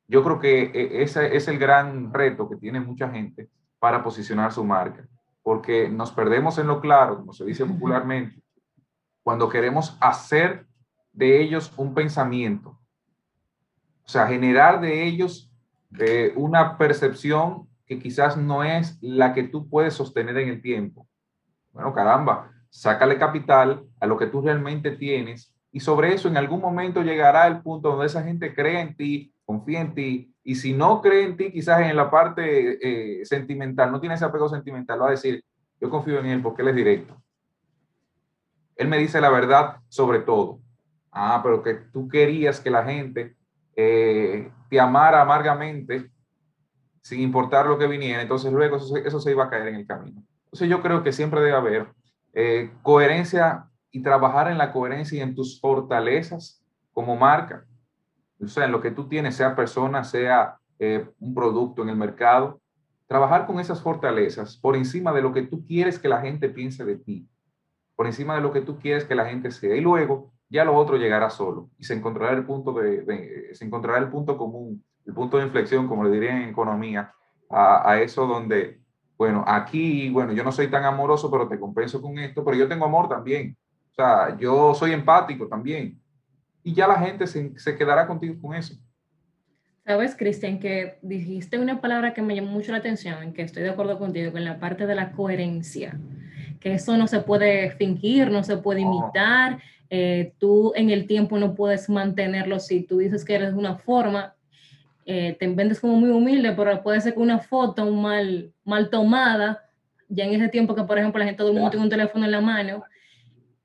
Yo 0.08 0.24
creo 0.24 0.40
que 0.40 0.72
eh, 0.74 1.04
ese 1.04 1.36
es 1.36 1.50
el 1.50 1.60
gran 1.60 2.14
reto 2.14 2.48
que 2.50 2.56
tiene 2.56 2.80
mucha 2.80 3.10
gente 3.10 3.50
para 3.78 4.02
posicionar 4.02 4.54
su 4.54 4.64
marca, 4.64 5.06
porque 5.44 5.90
nos 5.90 6.14
perdemos 6.14 6.58
en 6.60 6.68
lo 6.68 6.80
claro, 6.80 7.18
como 7.18 7.34
se 7.34 7.44
dice 7.44 7.66
popularmente, 7.66 8.45
cuando 9.26 9.50
queremos 9.50 9.98
hacer 10.02 10.68
de 11.12 11.42
ellos 11.42 11.74
un 11.78 11.96
pensamiento. 11.96 12.78
O 14.06 14.08
sea, 14.08 14.28
generar 14.28 14.80
de 14.80 15.04
ellos 15.04 15.52
eh, 15.98 16.32
una 16.36 16.78
percepción 16.78 17.68
que 17.88 17.98
quizás 17.98 18.38
no 18.38 18.64
es 18.64 19.00
la 19.02 19.34
que 19.34 19.42
tú 19.42 19.68
puedes 19.68 19.96
sostener 19.96 20.38
en 20.38 20.50
el 20.50 20.62
tiempo. 20.62 21.08
Bueno, 21.74 21.92
caramba, 21.92 22.52
sácale 22.70 23.18
capital 23.18 23.84
a 24.00 24.06
lo 24.06 24.16
que 24.16 24.28
tú 24.28 24.44
realmente 24.44 24.92
tienes 24.92 25.52
y 25.72 25.80
sobre 25.80 26.14
eso 26.14 26.28
en 26.28 26.38
algún 26.38 26.62
momento 26.62 27.02
llegará 27.02 27.48
el 27.48 27.64
punto 27.64 27.90
donde 27.90 28.06
esa 28.06 28.22
gente 28.22 28.54
cree 28.54 28.80
en 28.80 28.96
ti, 28.96 29.34
confía 29.44 29.82
en 29.82 29.96
ti 29.96 30.36
y 30.44 30.54
si 30.54 30.72
no 30.74 31.02
cree 31.02 31.24
en 31.24 31.36
ti, 31.36 31.52
quizás 31.52 31.82
en 31.82 31.96
la 31.96 32.12
parte 32.12 32.78
eh, 32.80 33.26
sentimental, 33.26 33.92
no 33.92 34.00
tiene 34.00 34.14
ese 34.14 34.26
apego 34.26 34.50
sentimental, 34.50 35.02
va 35.02 35.08
a 35.08 35.12
decir, 35.18 35.44
yo 35.82 35.90
confío 35.90 36.20
en 36.20 36.28
él 36.28 36.44
porque 36.44 36.62
él 36.62 36.68
es 36.68 36.76
directo. 36.76 37.25
Él 38.76 38.88
me 38.88 38.98
dice 38.98 39.22
la 39.22 39.30
verdad 39.30 39.78
sobre 39.88 40.20
todo. 40.20 40.60
Ah, 41.12 41.40
pero 41.42 41.64
que 41.64 41.76
tú 41.76 42.10
querías 42.10 42.60
que 42.60 42.70
la 42.70 42.84
gente 42.84 43.38
eh, 43.76 44.52
te 44.70 44.80
amara 44.80 45.22
amargamente 45.22 46.12
sin 47.02 47.22
importar 47.22 47.68
lo 47.68 47.78
que 47.78 47.88
viniera. 47.88 48.22
Entonces 48.22 48.52
luego 48.52 48.78
eso, 48.78 49.20
se 49.20 49.32
iba 49.32 49.46
a 49.46 49.50
caer 49.50 49.70
en 49.70 49.76
el 49.76 49.88
camino. 49.88 50.24
Entonces 50.46 50.68
yo 50.70 50.82
creo 50.82 51.04
que 51.04 51.14
siempre 51.14 51.40
debe 51.40 51.56
haber 51.56 51.88
eh, 52.34 52.72
coherencia 52.82 53.70
y 53.92 54.02
trabajar 54.02 54.52
en 54.52 54.58
la 54.58 54.74
coherencia 54.74 55.18
y 55.18 55.22
en 55.22 55.36
tus 55.36 55.60
fortalezas 55.62 56.62
como 56.92 57.16
marca. 57.16 57.66
O 58.42 58.48
sea, 58.48 58.66
en 58.66 58.74
lo 58.74 58.82
que 58.82 58.92
tú 58.92 59.08
tienes, 59.08 59.36
sea 59.36 59.56
persona, 59.56 60.04
sea 60.04 60.58
eh, 60.80 61.08
un 61.20 61.34
producto 61.34 61.82
en 61.82 61.90
el 61.90 61.96
mercado. 61.96 62.60
Trabajar 63.08 63.46
con 63.46 63.60
esas 63.60 63.82
fortalezas 63.82 64.58
por 64.58 64.76
encima 64.76 65.14
de 65.14 65.22
lo 65.22 65.32
que 65.32 65.44
tú 65.44 65.66
quieres 65.66 65.98
que 65.98 66.10
la 66.10 66.20
gente 66.20 66.50
piense 66.50 66.84
de 66.84 66.98
ti 66.98 67.30
por 67.96 68.06
encima 68.08 68.36
de 68.36 68.42
lo 68.42 68.52
que 68.52 68.62
tú 68.62 68.78
quieres 68.80 69.06
que 69.06 69.16
la 69.16 69.26
gente 69.26 69.52
sea. 69.52 69.76
Y 69.76 69.82
luego 69.82 70.32
ya 70.50 70.64
lo 70.66 70.76
otro 70.76 70.98
llegará 70.98 71.30
solo 71.30 71.70
y 71.78 71.84
se 71.84 71.94
encontrará 71.94 72.34
el 72.34 72.46
punto, 72.46 72.74
de, 72.74 73.50
se 73.54 73.66
encontrará 73.66 74.00
el 74.00 74.10
punto 74.10 74.38
común 74.38 74.84
el 75.06 75.14
punto 75.14 75.38
de 75.38 75.46
inflexión, 75.46 75.88
como 75.88 76.04
le 76.04 76.12
diría 76.12 76.36
en 76.36 76.50
economía, 76.50 77.14
a, 77.50 77.92
a 77.92 78.02
eso 78.02 78.26
donde, 78.26 78.80
bueno, 79.18 79.44
aquí, 79.48 80.10
bueno, 80.10 80.34
yo 80.34 80.44
no 80.44 80.52
soy 80.52 80.68
tan 80.68 80.84
amoroso, 80.84 81.30
pero 81.30 81.48
te 81.48 81.60
compenso 81.60 82.02
con 82.02 82.18
esto, 82.18 82.44
pero 82.44 82.58
yo 82.58 82.68
tengo 82.68 82.86
amor 82.86 83.08
también. 83.08 83.56
O 83.92 83.94
sea, 83.94 84.36
yo 84.38 84.74
soy 84.74 84.92
empático 84.92 85.48
también. 85.48 86.02
Y 86.64 86.74
ya 86.74 86.88
la 86.88 87.00
gente 87.00 87.28
se, 87.28 87.58
se 87.58 87.78
quedará 87.78 88.08
contigo 88.08 88.36
con 88.42 88.56
eso. 88.56 88.76
Sabes, 89.86 90.16
Cristian, 90.16 90.60
que 90.60 90.98
dijiste 91.04 91.60
una 91.60 91.80
palabra 91.80 92.16
que 92.16 92.24
me 92.24 92.36
llamó 92.36 92.50
mucho 92.50 92.72
la 92.72 92.80
atención, 92.80 93.22
en 93.22 93.34
que 93.34 93.44
estoy 93.44 93.62
de 93.62 93.70
acuerdo 93.70 94.00
contigo, 94.00 94.32
con 94.32 94.44
la 94.44 94.60
parte 94.60 94.88
de 94.88 94.96
la 94.96 95.12
coherencia, 95.12 96.00
que 96.66 96.74
eso 96.74 96.98
no 96.98 97.06
se 97.06 97.20
puede 97.20 97.70
fingir, 97.74 98.32
no 98.32 98.44
se 98.44 98.58
puede 98.58 98.82
imitar, 98.82 99.60
eh, 99.88 100.34
tú 100.40 100.74
en 100.76 100.90
el 100.90 101.06
tiempo 101.06 101.38
no 101.38 101.54
puedes 101.54 101.88
mantenerlo 101.92 102.60
si 102.60 102.82
tú 102.82 102.98
dices 102.98 103.24
que 103.24 103.36
eres 103.36 103.52
de 103.52 103.60
una 103.60 103.76
forma, 103.76 104.34
eh, 105.06 105.38
te 105.40 105.48
vendes 105.48 105.80
como 105.80 105.96
muy 105.96 106.10
humilde, 106.10 106.54
pero 106.54 106.82
puede 106.82 107.02
ser 107.02 107.14
que 107.14 107.20
una 107.20 107.38
foto 107.38 107.86
mal, 107.92 108.52
mal 108.64 108.90
tomada, 108.90 109.70
ya 110.10 110.26
en 110.26 110.34
ese 110.34 110.50
tiempo 110.50 110.74
que 110.74 110.82
por 110.82 110.98
ejemplo 110.98 111.20
la 111.20 111.26
gente 111.26 111.38
todo 111.38 111.50
el 111.50 111.54
mundo 111.54 111.70
tiene 111.70 111.84
un 111.84 111.90
teléfono 111.92 112.26
en 112.26 112.32
la 112.32 112.42
mano, 112.42 112.84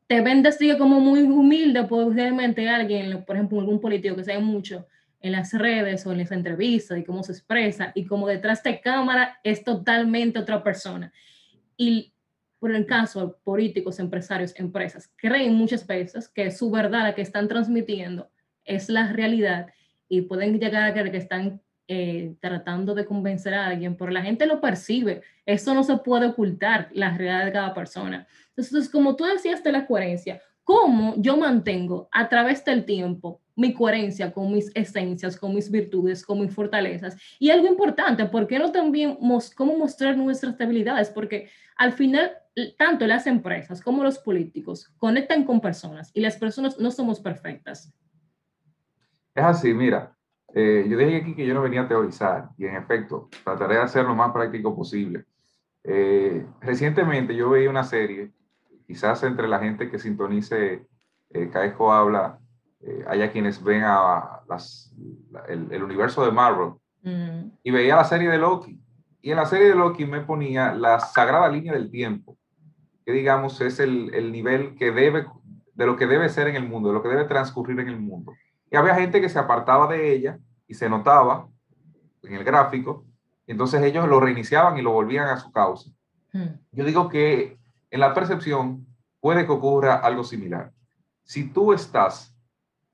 te 0.07 0.21
vendes 0.21 0.59
como 0.77 1.01
muy 1.01 1.23
humilde, 1.23 1.85
posiblemente 1.85 2.69
alguien, 2.69 3.25
por 3.25 3.37
ejemplo 3.37 3.61
algún 3.61 3.81
político 3.81 4.15
que 4.17 4.25
sabe 4.25 4.41
mucho, 4.41 4.87
en 5.23 5.33
las 5.33 5.55
redes 5.55 6.05
o 6.05 6.13
en 6.13 6.19
las 6.19 6.33
entrevistas 6.33 6.99
y 6.99 7.05
cómo 7.05 7.23
se 7.23 7.33
expresa 7.33 7.93
y 7.95 8.05
como 8.05 8.27
detrás 8.29 8.63
de 8.63 8.79
cámara 8.79 9.41
es 9.43 9.65
totalmente 9.65 10.39
otra 10.39 10.63
persona. 10.63 11.11
Y 11.79 12.13
por 12.61 12.73
el 12.73 12.87
caso 12.87 13.39
políticos, 13.43 13.99
empresarios, 13.99 14.53
empresas, 14.57 15.11
creen 15.17 15.55
muchas 15.55 15.85
veces 15.87 16.29
que 16.29 16.51
su 16.53 16.71
verdad, 16.71 17.03
la 17.03 17.15
que 17.15 17.23
están 17.23 17.49
transmitiendo, 17.49 18.31
es 18.65 18.89
la 18.89 19.13
realidad 19.13 19.67
y 20.09 20.23
pueden 20.23 20.61
llegar 20.61 20.85
a 20.85 20.93
creer 20.93 21.11
que 21.11 21.17
están 21.17 21.61
eh, 21.89 22.37
tratando 22.41 22.95
de 22.95 23.07
convencer 23.07 23.55
a 23.55 23.67
alguien, 23.67 23.97
pero 23.97 24.13
la 24.13 24.23
gente 24.23 24.47
lo 24.47 24.61
percibe. 24.61 25.23
Eso 25.45 25.75
no 25.75 25.83
se 25.83 25.97
puede 25.97 26.27
ocultar, 26.27 26.89
la 26.93 27.17
realidad 27.17 27.47
de 27.47 27.53
cada 27.53 27.75
persona. 27.75 28.29
Entonces, 28.51 28.89
como 28.89 29.17
tú 29.17 29.25
decías 29.25 29.65
de 29.65 29.73
la 29.73 29.87
coherencia, 29.87 30.41
¿cómo 30.63 31.15
yo 31.17 31.37
mantengo 31.37 32.09
a 32.13 32.29
través 32.29 32.65
del 32.65 32.85
tiempo 32.85 33.41
mi 33.61 33.75
coherencia 33.75 34.33
con 34.33 34.51
mis 34.51 34.71
esencias, 34.75 35.37
con 35.37 35.55
mis 35.55 35.71
virtudes, 35.71 36.25
con 36.25 36.41
mis 36.41 36.53
fortalezas. 36.53 37.17
Y 37.39 37.51
algo 37.51 37.67
importante, 37.67 38.25
¿por 38.25 38.47
qué 38.47 38.59
no 38.59 38.73
también 38.73 39.19
cómo 39.55 39.77
mostrar 39.77 40.17
nuestras 40.17 40.57
debilidades? 40.57 41.11
Porque 41.11 41.51
al 41.77 41.93
final, 41.93 42.33
tanto 42.77 43.07
las 43.07 43.27
empresas 43.27 43.81
como 43.81 44.03
los 44.03 44.19
políticos 44.19 44.93
conectan 44.99 45.45
con 45.45 45.61
personas 45.61 46.11
y 46.15 46.21
las 46.21 46.37
personas 46.37 46.79
no 46.79 46.91
somos 46.91 47.21
perfectas. 47.21 47.93
Es 49.35 49.45
así, 49.45 49.73
mira, 49.73 50.17
eh, 50.55 50.85
yo 50.89 50.99
dije 50.99 51.17
aquí 51.17 51.35
que 51.35 51.47
yo 51.47 51.55
no 51.55 51.63
venía 51.63 51.83
a 51.83 51.89
teorizar 51.89 52.51
y 52.59 52.67
en 52.67 52.77
efecto, 52.77 53.29
trataré 53.45 53.77
de 53.77 53.83
hacer 53.83 54.05
lo 54.05 54.15
más 54.15 54.33
práctico 54.33 54.75
posible. 54.75 55.25
Eh, 55.85 56.47
recientemente 56.61 57.35
yo 57.35 57.51
veía 57.51 57.71
una 57.71 57.85
serie, 57.85 58.33
quizás 58.87 59.23
entre 59.23 59.49
la 59.49 59.61
gente 59.61 59.91
que 59.91 59.99
sintonice 59.99 60.87
eh, 61.31 61.49
Caesco 61.49 61.93
habla, 61.93 62.39
eh, 62.81 63.05
haya 63.09 63.31
quienes 63.31 63.63
ven 63.63 63.83
a 63.85 64.41
las, 64.49 64.93
el, 65.49 65.83
universo 65.83 66.25
de 66.25 66.33
Marvel 66.33 66.73
mm. 67.03 67.51
y 67.63 67.71
veía 67.71 67.97
la 67.97 68.05
serie 68.05 68.29
de 68.29 68.39
Loki. 68.39 68.81
Y 69.23 69.31
en 69.31 69.37
la 69.37 69.47
serie 69.47 69.69
de 69.69 69.75
Loki 69.75 70.07
me 70.07 70.23
ponía 70.23 70.75
la 70.75 70.99
sagrada 70.99 71.49
línea 71.49 71.73
del 71.73 71.91
tiempo, 71.91 72.39
que 73.05 73.13
digamos 73.13 73.61
es 73.61 73.81
el, 73.81 74.15
el 74.15 74.33
nivel 74.33 74.75
que 74.77 74.93
debe, 74.93 75.27
de 75.75 75.87
lo 75.87 75.97
que 75.97 76.07
debe 76.07 76.29
ser 76.29 76.49
en 76.49 76.57
el 76.57 76.69
mundo, 76.69 76.89
de 76.89 76.95
lo 76.95 77.03
que 77.03 77.09
debe 77.09 77.25
transcurrir 77.25 77.79
en 77.81 77.89
el 77.89 77.99
mundo. 77.99 78.33
Y 78.71 78.77
había 78.77 78.95
gente 78.95 79.21
que 79.21 79.29
se 79.29 79.39
apartaba 79.39 79.87
de 79.93 80.13
ella 80.13 80.39
y 80.69 80.75
se 80.75 80.89
notaba 80.89 81.49
en 82.23 82.35
el 82.35 82.45
gráfico, 82.45 83.05
y 83.47 83.53
entonces 83.53 83.83
ellos 83.83 84.09
lo 84.09 84.21
reiniciaban 84.21 84.79
y 84.79 84.83
lo 84.83 84.93
volvían 84.93 85.29
a 85.29 85.37
su 85.39 85.51
causa. 85.51 85.91
Mm. 86.33 86.47
Yo 86.73 86.85
digo 86.85 87.09
que 87.09 87.59
en 87.91 88.01
la 88.01 88.15
percepción 88.15 88.87
puede 89.21 89.47
que 89.47 89.53
ocurra 89.53 89.97
algo 89.97 90.23
similar. 90.23 90.73
Si 91.25 91.49
tú 91.49 91.73
estás 91.73 92.37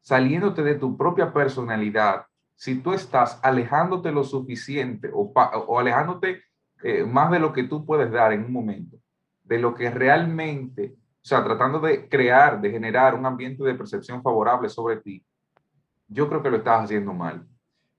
saliéndote 0.00 0.62
de 0.62 0.76
tu 0.76 0.96
propia 0.96 1.32
personalidad, 1.32 2.26
si 2.54 2.76
tú 2.76 2.94
estás 2.94 3.38
alejándote 3.42 4.12
lo 4.12 4.24
suficiente 4.24 5.10
o, 5.12 5.32
o 5.34 5.78
alejándote 5.78 6.42
eh, 6.82 7.04
más 7.04 7.30
de 7.30 7.38
lo 7.38 7.52
que 7.52 7.64
tú 7.64 7.84
puedes 7.84 8.10
dar 8.10 8.32
en 8.32 8.44
un 8.44 8.52
momento, 8.52 8.96
de 9.46 9.58
lo 9.58 9.74
que 9.74 9.90
realmente, 9.90 10.94
o 10.96 11.24
sea, 11.24 11.42
tratando 11.44 11.78
de 11.80 12.08
crear, 12.08 12.60
de 12.60 12.70
generar 12.70 13.14
un 13.14 13.26
ambiente 13.26 13.62
de 13.64 13.74
percepción 13.74 14.22
favorable 14.22 14.68
sobre 14.68 14.96
ti, 14.96 15.24
yo 16.08 16.28
creo 16.28 16.42
que 16.42 16.50
lo 16.50 16.58
estás 16.58 16.84
haciendo 16.84 17.12
mal. 17.12 17.46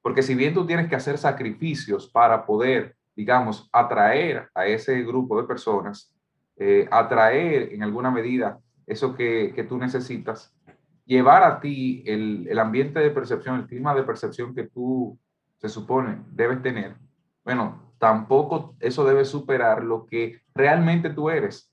Porque 0.01 0.21
si 0.21 0.35
bien 0.35 0.53
tú 0.53 0.65
tienes 0.65 0.87
que 0.87 0.95
hacer 0.95 1.17
sacrificios 1.17 2.09
para 2.09 2.45
poder, 2.45 2.95
digamos, 3.15 3.69
atraer 3.71 4.49
a 4.53 4.65
ese 4.65 5.01
grupo 5.03 5.41
de 5.41 5.47
personas, 5.47 6.13
eh, 6.57 6.87
atraer 6.91 7.73
en 7.73 7.83
alguna 7.83 8.11
medida 8.11 8.59
eso 8.85 9.15
que, 9.15 9.51
que 9.53 9.63
tú 9.63 9.77
necesitas, 9.77 10.53
llevar 11.05 11.43
a 11.43 11.59
ti 11.59 12.03
el, 12.05 12.47
el, 12.49 12.59
ambiente 12.59 12.99
de 12.99 13.11
percepción, 13.11 13.55
el 13.57 13.67
clima 13.67 13.93
de 13.95 14.03
percepción 14.03 14.53
que 14.53 14.63
tú 14.63 15.17
se 15.57 15.69
supone 15.69 16.21
debes 16.31 16.61
tener, 16.61 16.95
bueno, 17.43 17.86
tampoco 17.97 18.75
eso 18.79 19.05
debe 19.05 19.25
superar 19.25 19.83
lo 19.83 20.05
que 20.05 20.41
realmente 20.53 21.09
tú 21.09 21.29
eres, 21.29 21.71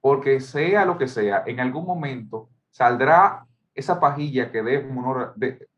porque 0.00 0.40
sea 0.40 0.84
lo 0.84 0.98
que 0.98 1.08
sea, 1.08 1.44
en 1.46 1.60
algún 1.60 1.86
momento 1.86 2.48
saldrá 2.70 3.46
esa 3.74 4.00
pajilla 4.00 4.50
que, 4.50 4.62
de, 4.62 5.68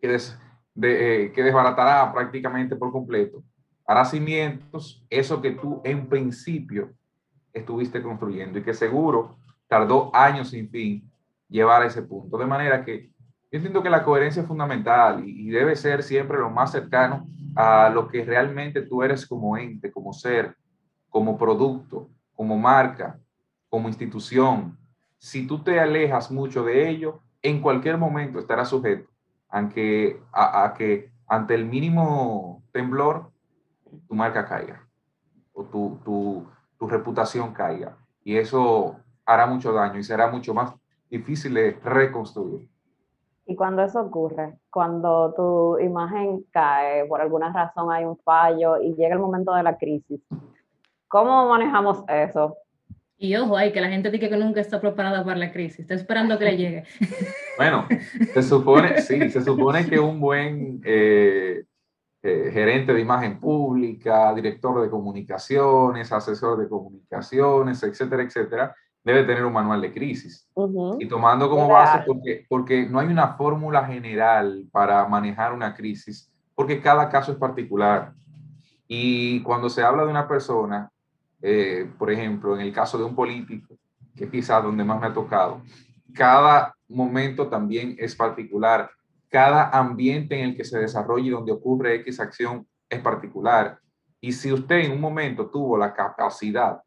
que, 0.00 0.08
des, 0.08 0.38
de, 0.74 1.24
eh, 1.24 1.32
que 1.32 1.42
desbaratará 1.42 2.12
prácticamente 2.12 2.76
por 2.76 2.92
completo, 2.92 3.42
hará 3.86 4.04
cimientos, 4.04 5.04
eso 5.10 5.40
que 5.40 5.52
tú 5.52 5.80
en 5.84 6.08
principio 6.08 6.92
estuviste 7.52 8.02
construyendo 8.02 8.58
y 8.58 8.62
que 8.62 8.74
seguro 8.74 9.36
tardó 9.68 10.14
años 10.14 10.50
sin 10.50 10.68
fin 10.68 11.10
llevar 11.48 11.82
a 11.82 11.86
ese 11.86 12.02
punto. 12.02 12.36
De 12.38 12.46
manera 12.46 12.84
que 12.84 13.10
yo 13.54 13.58
entiendo 13.58 13.84
que 13.84 13.90
la 13.90 14.02
coherencia 14.02 14.42
es 14.42 14.48
fundamental 14.48 15.22
y, 15.24 15.48
debe 15.48 15.76
ser 15.76 16.02
siempre 16.02 16.38
lo 16.38 16.50
más 16.50 16.72
cercano 16.72 17.28
a 17.54 17.88
lo 17.88 18.08
que 18.08 18.24
realmente 18.24 18.82
tú 18.82 19.04
eres 19.04 19.24
como 19.28 19.56
ente, 19.56 19.92
como 19.92 20.12
ser, 20.12 20.56
como 21.08 21.38
producto, 21.38 22.10
como 22.34 22.58
marca, 22.58 23.16
como 23.68 23.86
institución. 23.86 24.76
Si 25.18 25.46
tú 25.46 25.62
te 25.62 25.78
alejas 25.78 26.32
mucho 26.32 26.64
de 26.64 26.88
ello, 26.88 27.22
en 27.42 27.62
cualquier 27.62 27.96
momento 27.96 28.40
estarás 28.40 28.70
sujeto 28.70 29.08
aunque, 29.48 30.20
a, 30.32 30.74
que 30.76 31.12
ante 31.28 31.54
el 31.54 31.64
mínimo 31.64 32.64
temblor 32.72 33.30
tu 34.08 34.16
marca 34.16 34.46
caiga 34.46 34.84
o 35.52 35.62
tu, 35.62 36.00
tu, 36.04 36.44
tu 36.76 36.88
reputación 36.88 37.54
caiga. 37.54 37.96
Y 38.24 38.34
eso 38.36 38.96
hará 39.24 39.46
mucho 39.46 39.72
daño 39.72 40.00
y 40.00 40.02
será 40.02 40.28
mucho 40.28 40.54
más 40.54 40.74
difícil 41.08 41.54
de 41.54 41.78
reconstruir. 41.84 42.73
Y 43.46 43.56
cuando 43.56 43.82
eso 43.82 44.00
ocurre, 44.00 44.54
cuando 44.70 45.34
tu 45.34 45.78
imagen 45.78 46.44
cae, 46.50 47.04
por 47.06 47.20
alguna 47.20 47.52
razón 47.52 47.92
hay 47.92 48.04
un 48.04 48.16
fallo 48.18 48.80
y 48.80 48.94
llega 48.94 49.14
el 49.14 49.20
momento 49.20 49.54
de 49.54 49.62
la 49.62 49.76
crisis, 49.76 50.20
¿cómo 51.08 51.48
manejamos 51.48 52.04
eso? 52.08 52.56
Y 53.16 53.36
ojo, 53.36 53.56
hay 53.56 53.72
que 53.72 53.80
la 53.80 53.88
gente 53.88 54.10
dice 54.10 54.28
que 54.28 54.36
nunca 54.36 54.60
está 54.60 54.80
preparada 54.80 55.24
para 55.24 55.38
la 55.38 55.52
crisis, 55.52 55.80
está 55.80 55.94
esperando 55.94 56.38
que 56.38 56.44
le 56.44 56.56
llegue. 56.56 56.84
Bueno, 57.56 57.86
se 58.32 58.42
supone, 58.42 59.00
sí, 59.00 59.30
se 59.30 59.40
supone 59.40 59.88
que 59.88 60.00
un 60.00 60.18
buen 60.18 60.80
eh, 60.84 61.62
eh, 62.20 62.50
gerente 62.52 62.92
de 62.92 63.00
imagen 63.00 63.38
pública, 63.38 64.34
director 64.34 64.82
de 64.82 64.90
comunicaciones, 64.90 66.10
asesor 66.10 66.58
de 66.58 66.68
comunicaciones, 66.68 67.80
etcétera, 67.84 68.24
etcétera, 68.24 68.74
debe 69.04 69.24
tener 69.24 69.44
un 69.44 69.52
manual 69.52 69.82
de 69.82 69.92
crisis. 69.92 70.48
Y 70.98 71.06
tomando 71.06 71.48
como 71.48 71.68
base, 71.68 72.02
porque, 72.06 72.46
porque 72.48 72.88
no 72.88 72.98
hay 72.98 73.08
una 73.08 73.34
fórmula 73.34 73.84
general 73.84 74.66
para 74.72 75.06
manejar 75.06 75.52
una 75.52 75.74
crisis, 75.74 76.32
porque 76.54 76.80
cada 76.80 77.08
caso 77.10 77.30
es 77.30 77.38
particular. 77.38 78.14
Y 78.88 79.42
cuando 79.42 79.68
se 79.68 79.82
habla 79.82 80.04
de 80.04 80.10
una 80.10 80.26
persona, 80.26 80.90
eh, 81.42 81.90
por 81.98 82.10
ejemplo, 82.10 82.54
en 82.54 82.62
el 82.62 82.72
caso 82.72 82.96
de 82.96 83.04
un 83.04 83.14
político, 83.14 83.76
que 84.16 84.30
quizás 84.30 84.62
donde 84.62 84.84
más 84.84 84.98
me 85.00 85.08
ha 85.08 85.12
tocado, 85.12 85.60
cada 86.14 86.74
momento 86.88 87.48
también 87.48 87.96
es 87.98 88.14
particular. 88.16 88.90
Cada 89.28 89.68
ambiente 89.68 90.38
en 90.38 90.50
el 90.50 90.56
que 90.56 90.64
se 90.64 90.78
desarrolla 90.78 91.26
y 91.26 91.30
donde 91.30 91.52
ocurre 91.52 91.96
X 91.96 92.20
acción 92.20 92.66
es 92.88 93.00
particular. 93.00 93.78
Y 94.20 94.32
si 94.32 94.52
usted 94.52 94.76
en 94.76 94.92
un 94.92 95.00
momento 95.00 95.50
tuvo 95.50 95.76
la 95.76 95.92
capacidad 95.92 96.80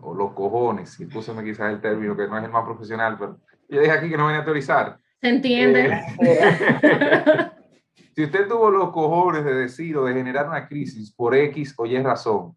o 0.00 0.14
los 0.14 0.32
cojones, 0.32 0.90
si 0.90 1.04
me 1.06 1.44
quizás 1.44 1.72
el 1.72 1.80
término 1.80 2.16
que 2.16 2.26
no 2.26 2.38
es 2.38 2.44
el 2.44 2.50
más 2.50 2.64
profesional, 2.64 3.16
pero 3.18 3.38
yo 3.68 3.80
dije 3.80 3.92
aquí 3.92 4.08
que 4.08 4.16
no 4.16 4.26
venía 4.26 4.42
a 4.42 4.44
teorizar. 4.44 4.98
Se 5.20 5.28
entiende. 5.28 6.02
Eh, 6.20 7.50
si 8.14 8.24
usted 8.24 8.48
tuvo 8.48 8.70
los 8.70 8.90
cojones 8.90 9.44
de 9.44 9.54
decir 9.54 9.96
o 9.96 10.04
de 10.04 10.14
generar 10.14 10.48
una 10.48 10.66
crisis 10.66 11.12
por 11.12 11.34
X 11.34 11.74
o 11.76 11.86
Y 11.86 12.00
razón, 12.02 12.56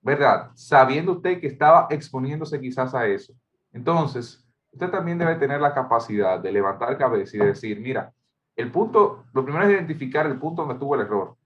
¿verdad? 0.00 0.50
Sabiendo 0.54 1.12
usted 1.12 1.40
que 1.40 1.46
estaba 1.46 1.86
exponiéndose 1.90 2.60
quizás 2.60 2.94
a 2.94 3.06
eso, 3.06 3.34
entonces 3.72 4.44
usted 4.72 4.90
también 4.90 5.18
debe 5.18 5.36
tener 5.36 5.60
la 5.60 5.74
capacidad 5.74 6.40
de 6.40 6.52
levantar 6.52 6.98
cabeza 6.98 7.36
y 7.36 7.40
de 7.40 7.46
decir, 7.46 7.80
mira, 7.80 8.12
el 8.56 8.70
punto, 8.70 9.24
lo 9.32 9.44
primero 9.44 9.64
es 9.64 9.72
identificar 9.72 10.26
el 10.26 10.38
punto 10.38 10.62
donde 10.62 10.74
estuvo 10.74 10.94
el 10.94 11.02
error 11.02 11.36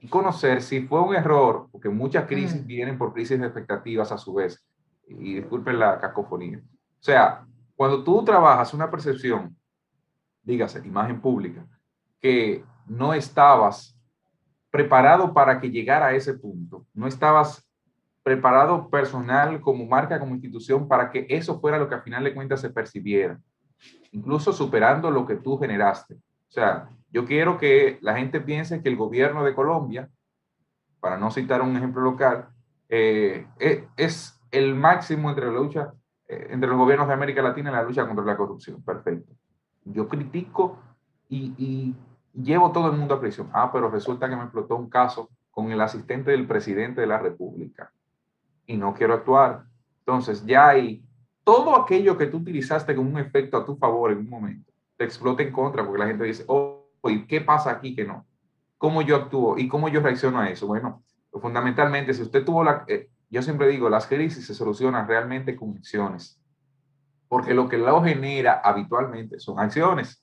y 0.00 0.08
conocer 0.08 0.62
si 0.62 0.80
fue 0.86 1.00
un 1.00 1.14
error, 1.14 1.68
porque 1.70 1.88
muchas 1.88 2.26
crisis 2.26 2.64
vienen 2.64 2.96
por 2.98 3.12
crisis 3.12 3.38
de 3.38 3.46
expectativas 3.46 4.10
a 4.12 4.18
su 4.18 4.34
vez, 4.34 4.64
y 5.08 5.34
disculpen 5.34 5.78
la 5.78 6.00
cacofonía. 6.00 6.58
O 6.58 7.02
sea, 7.02 7.46
cuando 7.76 8.02
tú 8.02 8.24
trabajas 8.24 8.74
una 8.74 8.90
percepción, 8.90 9.56
dígase, 10.42 10.86
imagen 10.86 11.20
pública, 11.20 11.66
que 12.20 12.64
no 12.86 13.14
estabas 13.14 13.98
preparado 14.70 15.32
para 15.32 15.60
que 15.60 15.70
llegara 15.70 16.06
a 16.06 16.14
ese 16.14 16.34
punto, 16.34 16.86
no 16.94 17.06
estabas 17.06 17.68
preparado 18.22 18.90
personal 18.90 19.60
como 19.60 19.86
marca, 19.86 20.18
como 20.18 20.34
institución, 20.34 20.88
para 20.88 21.10
que 21.10 21.26
eso 21.28 21.60
fuera 21.60 21.78
lo 21.78 21.88
que 21.88 21.94
al 21.94 22.02
final 22.02 22.24
de 22.24 22.34
cuentas 22.34 22.60
se 22.60 22.70
percibiera, 22.70 23.38
incluso 24.10 24.52
superando 24.52 25.10
lo 25.10 25.24
que 25.26 25.36
tú 25.36 25.56
generaste. 25.58 26.14
O 26.14 26.50
sea, 26.50 26.88
yo 27.10 27.24
quiero 27.24 27.58
que 27.58 27.98
la 28.02 28.16
gente 28.16 28.40
piense 28.40 28.82
que 28.82 28.88
el 28.88 28.96
gobierno 28.96 29.44
de 29.44 29.54
Colombia, 29.54 30.10
para 31.00 31.16
no 31.16 31.30
citar 31.30 31.62
un 31.62 31.76
ejemplo 31.76 32.02
local, 32.02 32.48
eh, 32.88 33.46
e, 33.58 33.88
es 33.96 34.40
el 34.50 34.74
máximo 34.74 35.28
entre 35.30 35.46
la 35.46 35.52
lucha, 35.52 35.92
eh, 36.28 36.48
entre 36.50 36.68
los 36.68 36.78
gobiernos 36.78 37.08
de 37.08 37.14
América 37.14 37.42
Latina 37.42 37.70
en 37.70 37.76
la 37.76 37.82
lucha 37.82 38.06
contra 38.06 38.24
la 38.24 38.36
corrupción. 38.36 38.82
Perfecto. 38.82 39.32
Yo 39.84 40.08
critico 40.08 40.78
y, 41.28 41.54
y 41.56 41.94
llevo 42.34 42.72
todo 42.72 42.90
el 42.90 42.96
mundo 42.96 43.14
a 43.14 43.20
prisión. 43.20 43.50
Ah, 43.52 43.70
pero 43.72 43.90
resulta 43.90 44.28
que 44.28 44.36
me 44.36 44.42
explotó 44.42 44.76
un 44.76 44.90
caso 44.90 45.30
con 45.50 45.70
el 45.72 45.80
asistente 45.80 46.32
del 46.32 46.46
presidente 46.46 47.00
de 47.00 47.06
la 47.06 47.18
República 47.18 47.92
y 48.66 48.76
no 48.76 48.94
quiero 48.94 49.14
actuar. 49.14 49.64
Entonces 50.00 50.44
ya 50.44 50.68
hay 50.68 51.02
todo 51.44 51.76
aquello 51.76 52.18
que 52.18 52.26
tú 52.26 52.38
utilizaste 52.38 52.94
como 52.94 53.10
un 53.10 53.18
efecto 53.18 53.56
a 53.56 53.64
tu 53.64 53.76
favor 53.76 54.10
en 54.10 54.18
un 54.18 54.28
momento, 54.28 54.72
te 54.96 55.04
explota 55.04 55.42
en 55.42 55.52
contra 55.52 55.84
porque 55.84 56.00
la 56.00 56.08
gente 56.08 56.24
dice, 56.24 56.44
oh, 56.48 56.75
¿y 57.10 57.26
qué 57.26 57.40
pasa 57.40 57.70
aquí 57.70 57.94
que 57.94 58.04
no? 58.04 58.26
¿Cómo 58.78 59.02
yo 59.02 59.16
actúo 59.16 59.58
y 59.58 59.68
cómo 59.68 59.88
yo 59.88 60.00
reacciono 60.00 60.40
a 60.40 60.50
eso? 60.50 60.66
Bueno, 60.66 61.02
fundamentalmente, 61.32 62.14
si 62.14 62.22
usted 62.22 62.44
tuvo 62.44 62.64
la, 62.64 62.84
eh, 62.88 63.08
yo 63.30 63.42
siempre 63.42 63.68
digo, 63.68 63.88
las 63.88 64.06
crisis 64.06 64.46
se 64.46 64.54
solucionan 64.54 65.08
realmente 65.08 65.56
con 65.56 65.76
acciones, 65.76 66.40
porque 67.28 67.54
lo 67.54 67.68
que 67.68 67.78
lo 67.78 68.02
genera 68.02 68.60
habitualmente 68.62 69.40
son 69.40 69.58
acciones. 69.58 70.22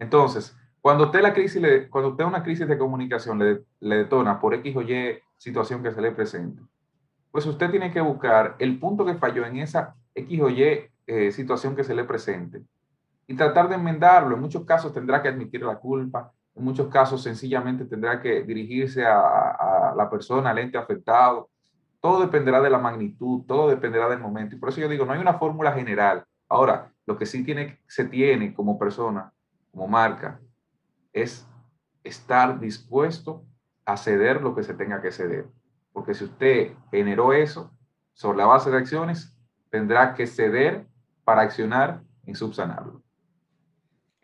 Entonces, 0.00 0.56
cuando 0.80 1.04
usted 1.04 1.22
la 1.22 1.32
crisis, 1.32 1.60
le, 1.60 1.88
cuando 1.88 2.10
usted 2.10 2.24
una 2.24 2.42
crisis 2.42 2.66
de 2.66 2.78
comunicación 2.78 3.38
le, 3.38 3.62
le 3.80 3.96
detona 3.96 4.40
por 4.40 4.54
X 4.54 4.76
o 4.76 4.82
Y 4.82 5.18
situación 5.36 5.82
que 5.82 5.92
se 5.92 6.00
le 6.00 6.12
presente, 6.12 6.62
pues 7.30 7.46
usted 7.46 7.70
tiene 7.70 7.90
que 7.92 8.00
buscar 8.00 8.56
el 8.58 8.78
punto 8.78 9.04
que 9.04 9.14
falló 9.14 9.46
en 9.46 9.58
esa 9.58 9.94
X 10.14 10.40
o 10.40 10.50
Y 10.50 10.90
eh, 11.06 11.32
situación 11.32 11.74
que 11.76 11.84
se 11.84 11.94
le 11.94 12.04
presente 12.04 12.62
y 13.26 13.34
tratar 13.34 13.68
de 13.68 13.76
enmendarlo. 13.76 14.34
En 14.34 14.40
muchos 14.40 14.64
casos 14.64 14.92
tendrá 14.92 15.22
que 15.22 15.28
admitir 15.28 15.62
la 15.62 15.76
culpa, 15.76 16.32
en 16.54 16.64
muchos 16.64 16.88
casos 16.88 17.22
sencillamente 17.22 17.84
tendrá 17.84 18.20
que 18.20 18.42
dirigirse 18.42 19.04
a, 19.06 19.94
la 19.96 20.08
persona, 20.10 20.50
al 20.50 20.58
ente 20.58 20.76
afectado. 20.76 21.48
Todo 22.00 22.20
dependerá 22.20 22.60
de 22.60 22.70
la 22.70 22.78
magnitud, 22.78 23.44
todo 23.46 23.68
dependerá 23.68 24.08
del 24.08 24.18
momento. 24.18 24.54
Y 24.54 24.58
por 24.58 24.68
eso 24.68 24.80
yo 24.80 24.88
digo, 24.88 25.06
no 25.06 25.12
hay 25.12 25.20
una 25.20 25.34
fórmula 25.34 25.72
general. 25.72 26.24
Ahora, 26.48 26.92
lo 27.06 27.16
que 27.16 27.26
sí 27.26 27.44
tiene, 27.44 27.80
se 27.86 28.04
tiene 28.04 28.52
como 28.52 28.78
persona, 28.78 29.32
como 29.70 29.86
marca, 29.86 30.40
es 31.12 31.46
estar 32.04 32.58
dispuesto 32.58 33.44
a 33.84 33.96
ceder 33.96 34.42
lo 34.42 34.54
que 34.54 34.62
se 34.62 34.74
tenga 34.74 35.00
que 35.00 35.12
ceder. 35.12 35.46
Porque 35.92 36.14
si 36.14 36.24
usted 36.24 36.72
generó 36.90 37.32
eso 37.32 37.70
sobre 38.12 38.38
la 38.38 38.46
base 38.46 38.70
de 38.70 38.78
acciones, 38.78 39.36
tendrá 39.70 40.14
que 40.14 40.26
ceder 40.26 40.86
para 41.24 41.42
accionar 41.42 42.02
en 42.26 42.34
subsanarlo. 42.34 43.02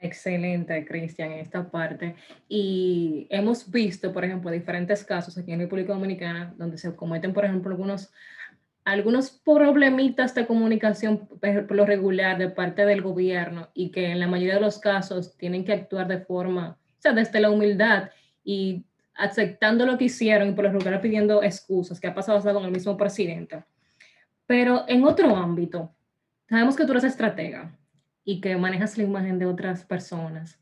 Excelente, 0.01 0.85
Cristian, 0.85 1.33
en 1.33 1.41
esta 1.41 1.69
parte. 1.69 2.15
Y 2.49 3.27
hemos 3.31 3.69
visto, 3.69 4.13
por 4.13 4.25
ejemplo, 4.25 4.51
diferentes 4.51 5.05
casos 5.05 5.37
aquí 5.37 5.53
en 5.53 5.59
República 5.59 5.93
Dominicana 5.93 6.55
donde 6.57 6.79
se 6.79 6.95
cometen, 6.95 7.33
por 7.33 7.45
ejemplo, 7.45 7.73
algunos, 7.73 8.13
algunos 8.85 9.31
problemitas 9.31 10.35
de 10.37 10.47
comunicación 10.47 11.27
por 11.27 11.75
lo 11.75 11.85
regular 11.85 12.39
de 12.39 12.49
parte 12.49 12.87
del 12.87 13.03
gobierno 13.03 13.71
y 13.75 13.91
que 13.91 14.13
en 14.13 14.21
la 14.21 14.29
mayoría 14.29 14.55
de 14.55 14.61
los 14.61 14.79
casos 14.79 15.37
tienen 15.37 15.65
que 15.65 15.73
actuar 15.73 16.07
de 16.07 16.21
forma, 16.21 16.79
o 16.99 17.03
sea, 17.03 17.13
desde 17.13 17.41
la 17.41 17.51
humildad 17.51 18.11
y 18.45 18.85
aceptando 19.15 19.85
lo 19.85 19.99
que 19.99 20.05
hicieron 20.05 20.51
y 20.51 20.53
por 20.53 20.65
lo 20.65 20.71
regular 20.71 21.01
pidiendo 21.01 21.43
excusas, 21.43 21.99
que 21.99 22.07
ha 22.07 22.15
pasado 22.15 22.39
hasta 22.39 22.55
con 22.55 22.65
el 22.65 22.71
mismo 22.71 22.97
presidente. 22.97 23.65
Pero 24.47 24.85
en 24.87 25.03
otro 25.03 25.35
ámbito, 25.35 25.93
sabemos 26.49 26.77
que 26.77 26.85
tú 26.85 26.93
eres 26.93 27.03
estratega 27.03 27.77
y 28.29 28.43
que 28.43 28.55
manejas 28.59 28.99
la 28.99 29.05
imagen 29.05 29.39
de 29.39 29.47
otras 29.47 29.87
personas. 29.87 30.61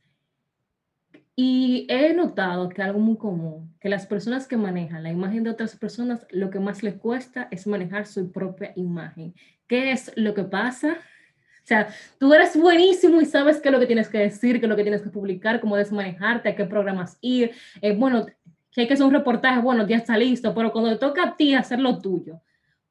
Y 1.34 1.84
he 1.90 2.14
notado 2.14 2.68
que 2.68 2.80
algo 2.80 3.00
muy 3.00 3.16
común, 3.16 3.74
que 3.80 3.88
las 3.88 4.06
personas 4.06 4.46
que 4.46 4.56
manejan 4.56 5.02
la 5.02 5.10
imagen 5.10 5.42
de 5.42 5.50
otras 5.50 5.74
personas, 5.74 6.24
lo 6.30 6.48
que 6.50 6.60
más 6.60 6.84
les 6.84 6.94
cuesta 6.94 7.48
es 7.50 7.66
manejar 7.66 8.06
su 8.06 8.30
propia 8.30 8.72
imagen. 8.76 9.34
¿Qué 9.66 9.90
es 9.90 10.12
lo 10.14 10.32
que 10.32 10.44
pasa? 10.44 10.92
O 10.92 11.66
sea, 11.66 11.88
tú 12.20 12.32
eres 12.32 12.56
buenísimo 12.56 13.20
y 13.20 13.24
sabes 13.24 13.60
qué 13.60 13.70
es 13.70 13.72
lo 13.72 13.80
que 13.80 13.86
tienes 13.86 14.08
que 14.08 14.18
decir, 14.18 14.60
qué 14.60 14.66
es 14.66 14.70
lo 14.70 14.76
que 14.76 14.84
tienes 14.84 15.02
que 15.02 15.10
publicar, 15.10 15.60
cómo 15.60 15.74
debes 15.74 15.90
manejarte, 15.90 16.50
a 16.50 16.54
qué 16.54 16.66
programas 16.66 17.18
ir. 17.20 17.50
Eh, 17.82 17.96
bueno, 17.96 18.26
que 18.70 18.82
hay 18.82 18.86
que 18.86 18.94
hacer 18.94 19.06
un 19.06 19.12
reportaje, 19.12 19.60
bueno, 19.60 19.84
ya 19.88 19.96
está 19.96 20.16
listo, 20.16 20.54
pero 20.54 20.70
cuando 20.70 20.92
te 20.92 20.98
toca 20.98 21.30
a 21.30 21.36
ti 21.36 21.56
hacer 21.56 21.80
lo 21.80 21.98
tuyo, 21.98 22.42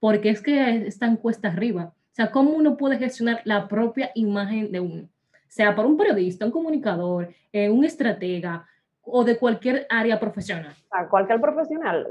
porque 0.02 0.32
es 0.32 0.42
que 0.42 0.86
está 0.86 1.06
en 1.06 1.16
cuesta 1.16 1.48
arriba. 1.48 1.94
O 2.16 2.18
sea, 2.18 2.32
¿cómo 2.32 2.52
uno 2.52 2.78
puede 2.78 2.98
gestionar 2.98 3.42
la 3.44 3.68
propia 3.68 4.10
imagen 4.16 4.72
de 4.72 4.80
uno? 4.80 5.10
Sea 5.50 5.76
por 5.76 5.86
un 5.86 5.98
periodista, 5.98 6.46
un 6.46 6.52
comunicador, 6.52 7.28
eh, 7.52 7.70
un 7.70 7.84
estratega 7.84 8.66
o 9.02 9.26
de 9.26 9.38
cualquier 9.38 9.86
área 9.90 10.18
profesional. 10.18 10.74
A 10.92 11.10
cualquier 11.10 11.42
profesional. 11.42 12.08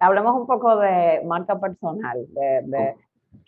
Hablemos 0.00 0.40
un 0.40 0.46
poco 0.48 0.76
de 0.78 1.22
marca 1.24 1.56
personal, 1.60 2.26
de, 2.30 2.62
de 2.64 2.96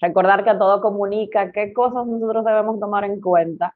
recordar 0.01 0.45
que 0.45 0.55
todo 0.55 0.81
comunica, 0.81 1.51
qué 1.51 1.73
cosas 1.73 2.07
nosotros 2.07 2.45
debemos 2.45 2.79
tomar 2.79 3.03
en 3.03 3.21
cuenta 3.21 3.75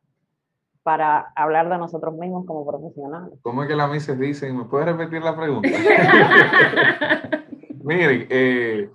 para 0.85 1.33
hablar 1.35 1.69
de 1.69 1.79
nosotros 1.79 2.15
mismos 2.15 2.47
como 2.47 2.65
profesionales. 2.65 3.41
¿Cómo 3.43 3.65
es 3.65 3.69
que 3.69 3.75
las 3.75 3.91
mises 3.91 4.17
dicen? 4.17 4.57
¿Me 4.57 4.67
puedes 4.67 4.87
repetir 4.87 5.21
la 5.21 5.35
pregunta? 5.35 5.69
Miren, 7.83 8.29
eh, 8.31 8.89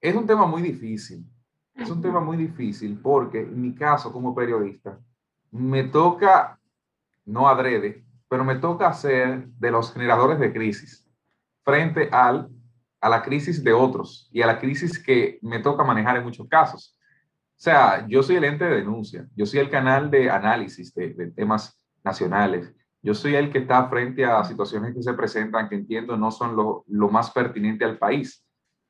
es 0.00 0.14
un 0.14 0.26
tema 0.26 0.46
muy 0.46 0.62
difícil. 0.62 1.22
Es 1.82 1.90
un 1.90 2.00
tema 2.00 2.20
muy 2.20 2.36
difícil 2.36 2.98
porque 3.02 3.40
en 3.40 3.60
mi 3.60 3.74
caso 3.74 4.12
como 4.12 4.34
periodista 4.34 4.98
me 5.50 5.84
toca, 5.84 6.58
no 7.24 7.48
adrede, 7.48 8.04
pero 8.28 8.44
me 8.44 8.54
toca 8.54 8.92
ser 8.92 9.46
de 9.48 9.70
los 9.70 9.92
generadores 9.92 10.38
de 10.38 10.52
crisis 10.52 11.04
frente 11.64 12.08
al, 12.12 12.48
a 13.00 13.08
la 13.08 13.22
crisis 13.22 13.62
de 13.62 13.72
otros 13.72 14.28
y 14.32 14.42
a 14.42 14.46
la 14.46 14.58
crisis 14.58 14.98
que 15.02 15.38
me 15.42 15.58
toca 15.58 15.84
manejar 15.84 16.16
en 16.16 16.24
muchos 16.24 16.48
casos. 16.48 16.96
O 17.00 17.64
sea, 17.64 18.06
yo 18.08 18.22
soy 18.22 18.36
el 18.36 18.44
ente 18.44 18.64
de 18.64 18.76
denuncia, 18.76 19.28
yo 19.34 19.44
soy 19.44 19.60
el 19.60 19.70
canal 19.70 20.10
de 20.10 20.30
análisis 20.30 20.94
de, 20.94 21.32
temas 21.34 21.84
nacionales, 22.04 22.72
yo 23.02 23.14
soy 23.14 23.34
el 23.34 23.50
que 23.50 23.58
está 23.58 23.88
frente 23.88 24.24
a 24.24 24.44
situaciones 24.44 24.94
que 24.94 25.02
se 25.02 25.14
presentan 25.14 25.68
que 25.68 25.74
entiendo 25.74 26.16
no 26.16 26.30
son 26.30 26.54
lo, 26.54 26.84
lo 26.86 27.08
más 27.08 27.32
pertinente 27.32 27.84
al 27.84 27.98
país. 27.98 28.44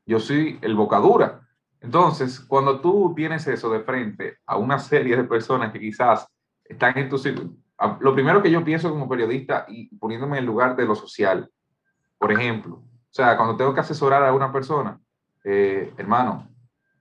Yo 0.04 0.20
soy 0.20 0.58
el 0.60 0.74
bocadura. 0.74 1.48
Entonces, 1.82 2.40
cuando 2.40 2.80
tú 2.80 3.12
tienes 3.14 3.46
eso 3.48 3.70
de 3.70 3.80
frente 3.80 4.38
a 4.46 4.56
una 4.56 4.78
serie 4.78 5.16
de 5.16 5.24
personas 5.24 5.72
que 5.72 5.80
quizás 5.80 6.26
están 6.64 6.96
en 6.96 7.08
tu 7.08 7.18
sitio, 7.18 7.50
lo 8.00 8.14
primero 8.14 8.40
que 8.40 8.50
yo 8.50 8.64
pienso 8.64 8.88
como 8.88 9.08
periodista 9.08 9.66
y 9.68 9.94
poniéndome 9.96 10.38
en 10.38 10.46
lugar 10.46 10.76
de 10.76 10.86
lo 10.86 10.94
social, 10.94 11.50
por 12.18 12.30
ejemplo, 12.30 12.76
o 12.76 13.14
sea, 13.14 13.36
cuando 13.36 13.56
tengo 13.56 13.74
que 13.74 13.80
asesorar 13.80 14.22
a 14.24 14.32
una 14.32 14.52
persona, 14.52 15.00
eh, 15.42 15.92
hermano, 15.96 16.48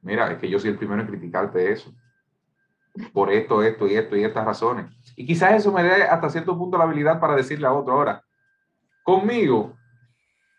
mira, 0.01 0.31
es 0.31 0.39
que 0.39 0.49
yo 0.49 0.59
soy 0.59 0.71
el 0.71 0.77
primero 0.77 1.01
en 1.01 1.07
criticarte 1.07 1.71
eso, 1.71 1.93
por 3.13 3.31
esto, 3.31 3.61
esto 3.61 3.87
y 3.87 3.95
esto 3.95 4.15
y 4.17 4.23
estas 4.23 4.43
razones. 4.43 4.87
Y 5.15 5.25
quizás 5.27 5.53
eso 5.53 5.71
me 5.71 5.83
dé 5.83 6.03
hasta 6.03 6.29
cierto 6.29 6.57
punto 6.57 6.77
la 6.77 6.85
habilidad 6.85 7.19
para 7.19 7.35
decirle 7.35 7.67
a 7.67 7.73
otro 7.73 7.93
ahora, 7.93 8.23
conmigo, 9.03 9.77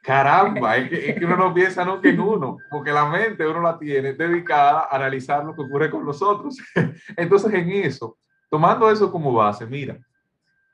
caramba, 0.03 0.77
es 0.77 0.91
que, 1.15 1.25
uno 1.25 1.37
no 1.37 1.55
piensa 1.55 1.87
que 2.03 2.11
en 2.11 2.21
uno, 2.21 2.59
porque 2.69 2.91
la 2.91 3.07
mente 3.07 3.47
uno 3.47 3.63
la 3.63 3.79
tiene 3.79 4.13
dedicada 4.13 4.89
a 4.91 4.97
analizar 4.97 5.45
lo 5.45 5.55
que 5.55 5.63
ocurre 5.63 5.91
con 5.91 6.05
los 6.05 6.21
otros. 6.21 6.59
Entonces 7.17 7.55
en 7.55 7.71
eso, 7.71 8.19
tomando 8.51 8.91
eso 8.91 9.11
como 9.11 9.33
base, 9.33 9.65
mira, 9.65 9.99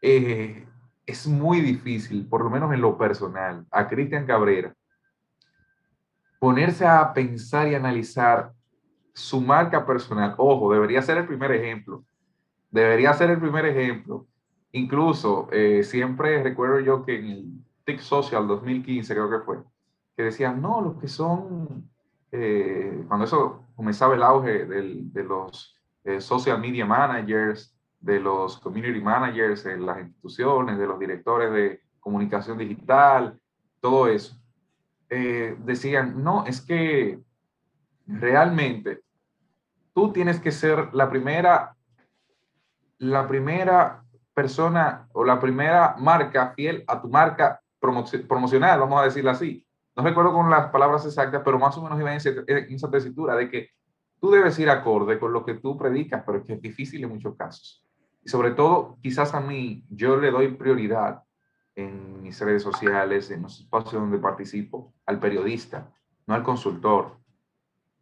eh, 0.00 0.66
es 1.06 1.26
muy 1.26 1.60
difícil, 1.60 2.26
por 2.26 2.42
lo 2.42 2.50
menos 2.50 2.72
en 2.72 2.80
lo 2.80 2.96
personal, 2.96 3.66
a 3.70 3.86
Cristian 3.86 4.26
Cabrera, 4.26 4.74
ponerse 6.38 6.86
a 6.86 7.12
pensar 7.12 7.68
y 7.68 7.74
analizar 7.74 8.52
su 9.12 9.40
marca 9.40 9.84
personal, 9.84 10.34
ojo, 10.38 10.72
debería 10.72 11.02
ser 11.02 11.18
el 11.18 11.26
primer 11.26 11.52
ejemplo. 11.52 12.04
Debería 12.70 13.12
ser 13.14 13.30
el 13.30 13.40
primer 13.40 13.66
ejemplo. 13.66 14.26
Incluso, 14.72 15.48
eh, 15.50 15.82
siempre 15.82 16.42
recuerdo 16.42 16.80
yo 16.80 17.04
que 17.04 17.16
en 17.16 17.64
Social 17.96 18.46
2015, 18.46 19.14
creo 19.14 19.30
que 19.30 19.44
fue, 19.44 19.58
que 20.16 20.24
decían, 20.24 20.60
no, 20.60 20.82
los 20.82 20.96
que 20.98 21.08
son, 21.08 21.88
eh, 22.30 23.04
cuando 23.08 23.24
eso 23.24 23.64
comenzaba 23.74 24.14
el 24.14 24.22
auge 24.22 24.66
de 24.66 25.24
los 25.24 25.74
eh, 26.04 26.20
social 26.20 26.60
media 26.60 26.84
managers, 26.84 27.74
de 28.00 28.20
los 28.20 28.58
community 28.58 29.00
managers 29.00 29.66
en 29.66 29.86
las 29.86 29.98
instituciones, 29.98 30.78
de 30.78 30.86
los 30.86 30.98
directores 30.98 31.52
de 31.52 31.80
comunicación 32.00 32.58
digital, 32.58 33.38
todo 33.80 34.08
eso, 34.08 34.36
eh, 35.10 35.56
decían, 35.64 36.22
no, 36.22 36.44
es 36.46 36.60
que 36.60 37.20
realmente 38.06 39.02
tú 39.94 40.12
tienes 40.12 40.40
que 40.40 40.52
ser 40.52 40.90
la 40.92 41.10
primera, 41.10 41.76
la 42.98 43.26
primera 43.26 44.04
persona 44.34 45.08
o 45.12 45.24
la 45.24 45.40
primera 45.40 45.96
marca 45.98 46.52
fiel 46.54 46.84
a 46.86 47.00
tu 47.00 47.08
marca 47.08 47.60
promocional, 47.80 48.80
vamos 48.80 49.00
a 49.00 49.04
decirlo 49.04 49.30
así. 49.30 49.64
No 49.96 50.02
recuerdo 50.02 50.32
con 50.32 50.48
las 50.50 50.70
palabras 50.70 51.04
exactas, 51.06 51.42
pero 51.44 51.58
más 51.58 51.76
o 51.76 51.82
menos 51.82 51.98
iba 51.98 52.12
en, 52.12 52.74
esa 52.74 52.90
tesitura 52.90 53.34
de 53.34 53.50
que 53.50 53.70
tú 54.20 54.30
debes 54.30 54.58
ir 54.58 54.70
acorde 54.70 55.18
con 55.18 55.32
lo 55.32 55.44
que 55.44 55.54
tú 55.54 55.76
predicas, 55.76 56.22
pero 56.24 56.44
que 56.44 56.54
es 56.54 56.62
difícil 56.62 57.02
en 57.02 57.10
muchos 57.10 57.36
casos. 57.36 57.84
Y 58.22 58.28
sobre 58.28 58.52
todo, 58.52 58.96
quizás 59.02 59.34
a 59.34 59.40
mí, 59.40 59.84
yo 59.90 60.16
le 60.16 60.30
doy 60.30 60.48
prioridad 60.48 61.22
en 61.74 62.22
mis 62.22 62.40
redes 62.40 62.62
sociales, 62.62 63.30
en 63.30 63.42
los 63.42 63.60
espacios 63.60 63.94
donde 63.94 64.18
participo, 64.18 64.94
al 65.06 65.18
periodista, 65.18 65.90
no 66.26 66.34
al 66.34 66.42
consultor, 66.42 67.18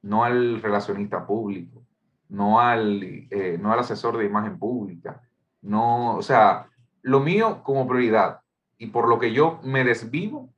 no 0.03 0.25
al 0.25 0.61
relacionista 0.62 1.27
público, 1.27 1.83
no 2.29 2.61
al, 2.61 3.03
eh, 3.03 3.59
no 3.61 3.73
al 3.73 3.79
asesor 3.79 4.17
de 4.17 4.27
imagen 4.27 4.59
pública, 4.59 5.21
no, 5.62 6.17
o 6.17 6.23
sea, 6.23 6.69
lo 7.03 7.21
mío 7.21 7.62
como 7.62 7.87
prioridad 7.87 8.41
y 8.79 8.87
por 8.89 9.09
lo 9.09 9.19
que 9.19 9.33
yo 9.33 9.61
me 9.62 9.85
desvivo 9.85 10.51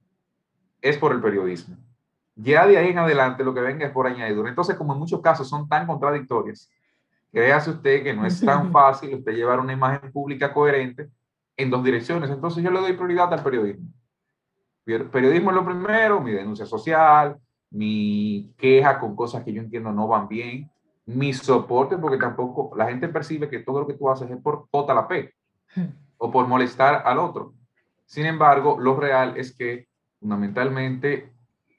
es 0.80 0.96
por 0.96 1.12
el 1.12 1.20
periodismo. 1.20 1.76
Ya 2.34 2.66
de 2.66 2.78
ahí 2.78 2.90
en 2.90 2.98
adelante 2.98 3.42
lo 3.42 3.52
que 3.52 3.60
venga 3.60 3.86
es 3.86 3.92
por 3.92 4.06
añadidura. 4.06 4.48
Entonces, 4.48 4.76
como 4.76 4.92
en 4.92 5.00
muchos 5.00 5.20
casos 5.20 5.48
son 5.48 5.68
tan 5.68 5.86
contradictorias, 5.86 6.70
créase 7.32 7.70
usted 7.70 8.02
que 8.02 8.14
no 8.14 8.24
es 8.24 8.40
tan 8.40 8.70
fácil 8.72 9.14
usted 9.14 9.32
llevar 9.32 9.60
una 9.60 9.72
imagen 9.72 10.12
pública 10.12 10.52
coherente 10.52 11.10
en 11.56 11.70
dos 11.70 11.82
direcciones. 11.82 12.30
Entonces 12.30 12.62
yo 12.62 12.70
le 12.70 12.80
doy 12.80 12.92
prioridad 12.92 13.32
al 13.32 13.42
periodismo. 13.42 13.88
Periodismo 14.84 15.50
es 15.50 15.56
lo 15.56 15.64
primero, 15.64 16.20
mi 16.20 16.30
denuncia 16.30 16.64
social, 16.64 17.36
mi 17.70 18.54
queja 18.56 18.98
con 18.98 19.14
cosas 19.14 19.44
que 19.44 19.52
yo 19.52 19.60
entiendo 19.60 19.92
no 19.92 20.08
van 20.08 20.28
bien, 20.28 20.70
mi 21.04 21.34
soporte, 21.34 21.98
porque 21.98 22.16
tampoco 22.16 22.74
la 22.74 22.86
gente 22.86 23.08
percibe 23.08 23.48
que 23.48 23.58
todo 23.58 23.80
lo 23.80 23.86
que 23.86 23.94
tú 23.94 24.08
haces 24.08 24.30
es 24.30 24.38
por 24.38 24.66
toda 24.70 24.94
la 24.94 25.06
P 25.06 25.34
o 26.16 26.30
por 26.30 26.46
molestar 26.46 27.02
al 27.04 27.18
otro. 27.18 27.52
Sin 28.08 28.24
embargo, 28.24 28.78
lo 28.80 28.96
real 28.96 29.36
es 29.36 29.54
que 29.54 29.86
fundamentalmente 30.18 31.30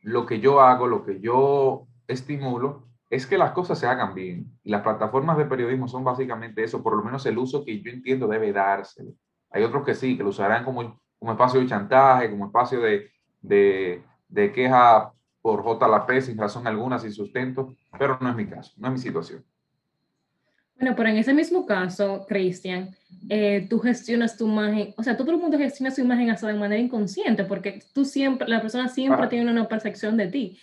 lo 0.04 0.28
que 0.28 0.40
yo 0.40 0.62
hago, 0.62 0.86
lo 0.86 1.04
que 1.04 1.20
yo 1.20 1.88
estimulo, 2.08 2.88
es 3.10 3.26
que 3.26 3.40
las 3.40 3.52
cosas 3.52 3.80
se 3.80 3.88
hagan 3.88 4.14
bien. 4.14 4.46
Y 4.64 4.70
las 4.70 4.84
plataformas 4.84 5.40
de 5.40 5.46
periodismo 5.46 5.88
son 5.88 6.04
básicamente 6.04 6.64
eso, 6.64 6.84
por 6.84 6.96
lo 6.96 7.04
menos 7.04 7.26
el 7.26 7.40
uso 7.40 7.66
que 7.66 7.82
yo 7.82 7.90
entiendo 7.92 8.28
debe 8.28 8.54
darse. 8.54 9.04
Hay 9.50 9.64
otros 9.64 9.84
que 9.84 9.96
sí, 9.96 10.16
que 10.16 10.22
lo 10.24 10.30
usarán 10.30 10.64
como, 10.64 11.02
como 11.18 11.32
espacio 11.32 11.62
de 11.62 11.66
chantaje, 11.66 12.30
como 12.30 12.46
espacio 12.46 12.80
de, 12.80 13.10
de, 13.42 14.04
de 14.28 14.52
queja 14.52 15.12
por 15.42 15.64
JLP 15.64 16.22
sin 16.22 16.38
razón 16.38 16.68
alguna, 16.68 17.00
sin 17.00 17.12
sustento, 17.12 17.74
pero 17.98 18.20
no 18.22 18.30
es 18.30 18.36
mi 18.36 18.46
caso, 18.46 18.74
no 18.78 18.90
es 18.90 18.94
mi 18.94 19.00
situación. 19.00 19.44
Bueno, 20.80 20.96
pero 20.96 21.10
en 21.10 21.18
ese 21.18 21.34
mismo 21.34 21.66
caso, 21.66 22.26
Cristian, 22.28 22.96
eh, 23.28 23.68
tú 23.70 23.80
gestionas 23.80 24.38
tu 24.38 24.48
imagen, 24.48 24.94
o 24.96 25.04
sea, 25.04 25.18
todo 25.18 25.32
el 25.32 25.38
mundo 25.38 25.58
gestiona 25.58 25.92
su 25.92 26.00
imagen 26.00 26.30
hasta 26.30 26.48
de 26.48 26.54
manera 26.54 26.82
inconsciente, 26.82 27.44
porque 27.44 27.84
tú 27.94 28.06
siempre, 28.06 28.48
la 28.48 28.62
persona 28.62 28.88
siempre 28.88 29.28
tiene 29.28 29.52
una 29.52 29.68
percepción 29.68 30.16
de 30.16 30.28
ti. 30.28 30.58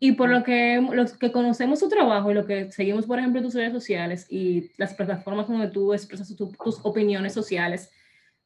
Y 0.00 0.12
por 0.12 0.28
lo 0.28 0.42
que, 0.42 0.84
los 0.92 1.12
que 1.12 1.30
conocemos 1.30 1.78
tu 1.78 1.88
trabajo 1.88 2.30
y 2.32 2.34
lo 2.34 2.46
que 2.46 2.72
seguimos, 2.72 3.06
por 3.06 3.20
ejemplo, 3.20 3.42
tus 3.42 3.54
redes 3.54 3.72
sociales 3.72 4.26
y 4.28 4.72
las 4.76 4.94
plataformas 4.94 5.46
donde 5.46 5.68
tú 5.68 5.92
expresas 5.92 6.34
tus 6.34 6.80
opiniones 6.82 7.32
sociales, 7.32 7.90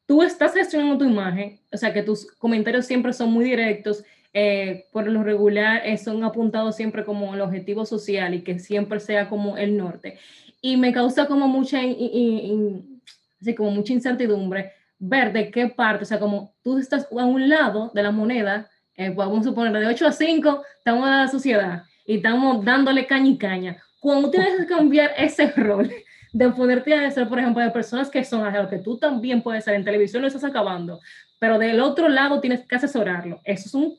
tú 0.05 0.23
estás 0.23 0.53
gestionando 0.53 0.99
tu 0.99 1.11
imagen, 1.11 1.59
o 1.73 1.77
sea, 1.79 1.95
que 1.95 2.03
tus 2.03 2.27
comentarios 2.33 2.85
siempre 2.85 3.15
son 3.15 3.33
muy 3.33 3.47
directos, 3.47 4.05
eh, 4.35 4.87
por 4.93 5.07
lo 5.07 5.23
regular 5.23 5.81
eh, 5.87 5.97
son 5.97 6.25
apuntados 6.25 6.77
siempre 6.77 7.05
como 7.05 7.35
el 7.35 7.41
objetivo 7.41 7.87
social 7.87 8.35
y 8.35 8.43
que 8.43 8.59
siempre 8.59 9.01
sea 9.01 9.29
como 9.29 9.57
el 9.57 9.77
norte 9.77 10.19
y 10.61 10.77
me 10.77 10.93
causa 10.93 11.27
como 11.27 11.47
mucha, 11.47 11.79
así 11.79 13.55
como 13.55 13.71
mucha 13.71 13.93
incertidumbre 13.93 14.73
ver 14.99 15.33
de 15.33 15.51
qué 15.51 15.69
parte, 15.69 16.05
o 16.05 16.07
sea, 16.07 16.19
como 16.19 16.55
tú 16.63 16.79
estás 16.79 17.07
a 17.11 17.25
un 17.27 17.49
lado 17.51 17.91
de 17.95 18.03
la 18.03 18.11
moneda, 18.11 18.71
eh, 18.97 19.11
vamos 19.11 19.41
a 19.41 19.51
suponer 19.51 19.73
de 19.73 19.87
8 19.87 20.07
a 20.07 20.13
5, 20.13 20.63
estamos 20.79 21.07
en 21.07 21.19
la 21.19 21.29
sociedad 21.29 21.83
y 22.07 22.17
estamos 22.17 22.65
dándole 22.65 23.07
caña 23.07 23.29
y 23.29 23.37
caña. 23.37 23.77
Cuando 24.01 24.31
tienes 24.31 24.57
que 24.57 24.67
cambiar 24.67 25.11
ese 25.19 25.49
rol 25.57 25.93
de 26.33 26.51
ponerte 26.51 26.95
a 26.95 27.11
ser, 27.11 27.29
por 27.29 27.39
ejemplo, 27.39 27.63
de 27.63 27.71
personas 27.71 28.09
que 28.09 28.25
son 28.25 28.47
a 28.47 28.63
lo 28.63 28.69
que 28.69 28.79
tú 28.79 28.97
también 28.97 29.43
puedes 29.43 29.65
ser 29.65 29.75
en 29.75 29.85
televisión, 29.85 30.23
lo 30.23 30.29
estás 30.29 30.45
acabando, 30.45 30.99
pero 31.39 31.59
del 31.59 31.81
otro 31.81 32.09
lado 32.09 32.41
tienes 32.41 32.67
que 32.67 32.77
asesorarlo. 32.77 33.41
Eso 33.45 33.67
es 33.67 33.75
un, 33.75 33.99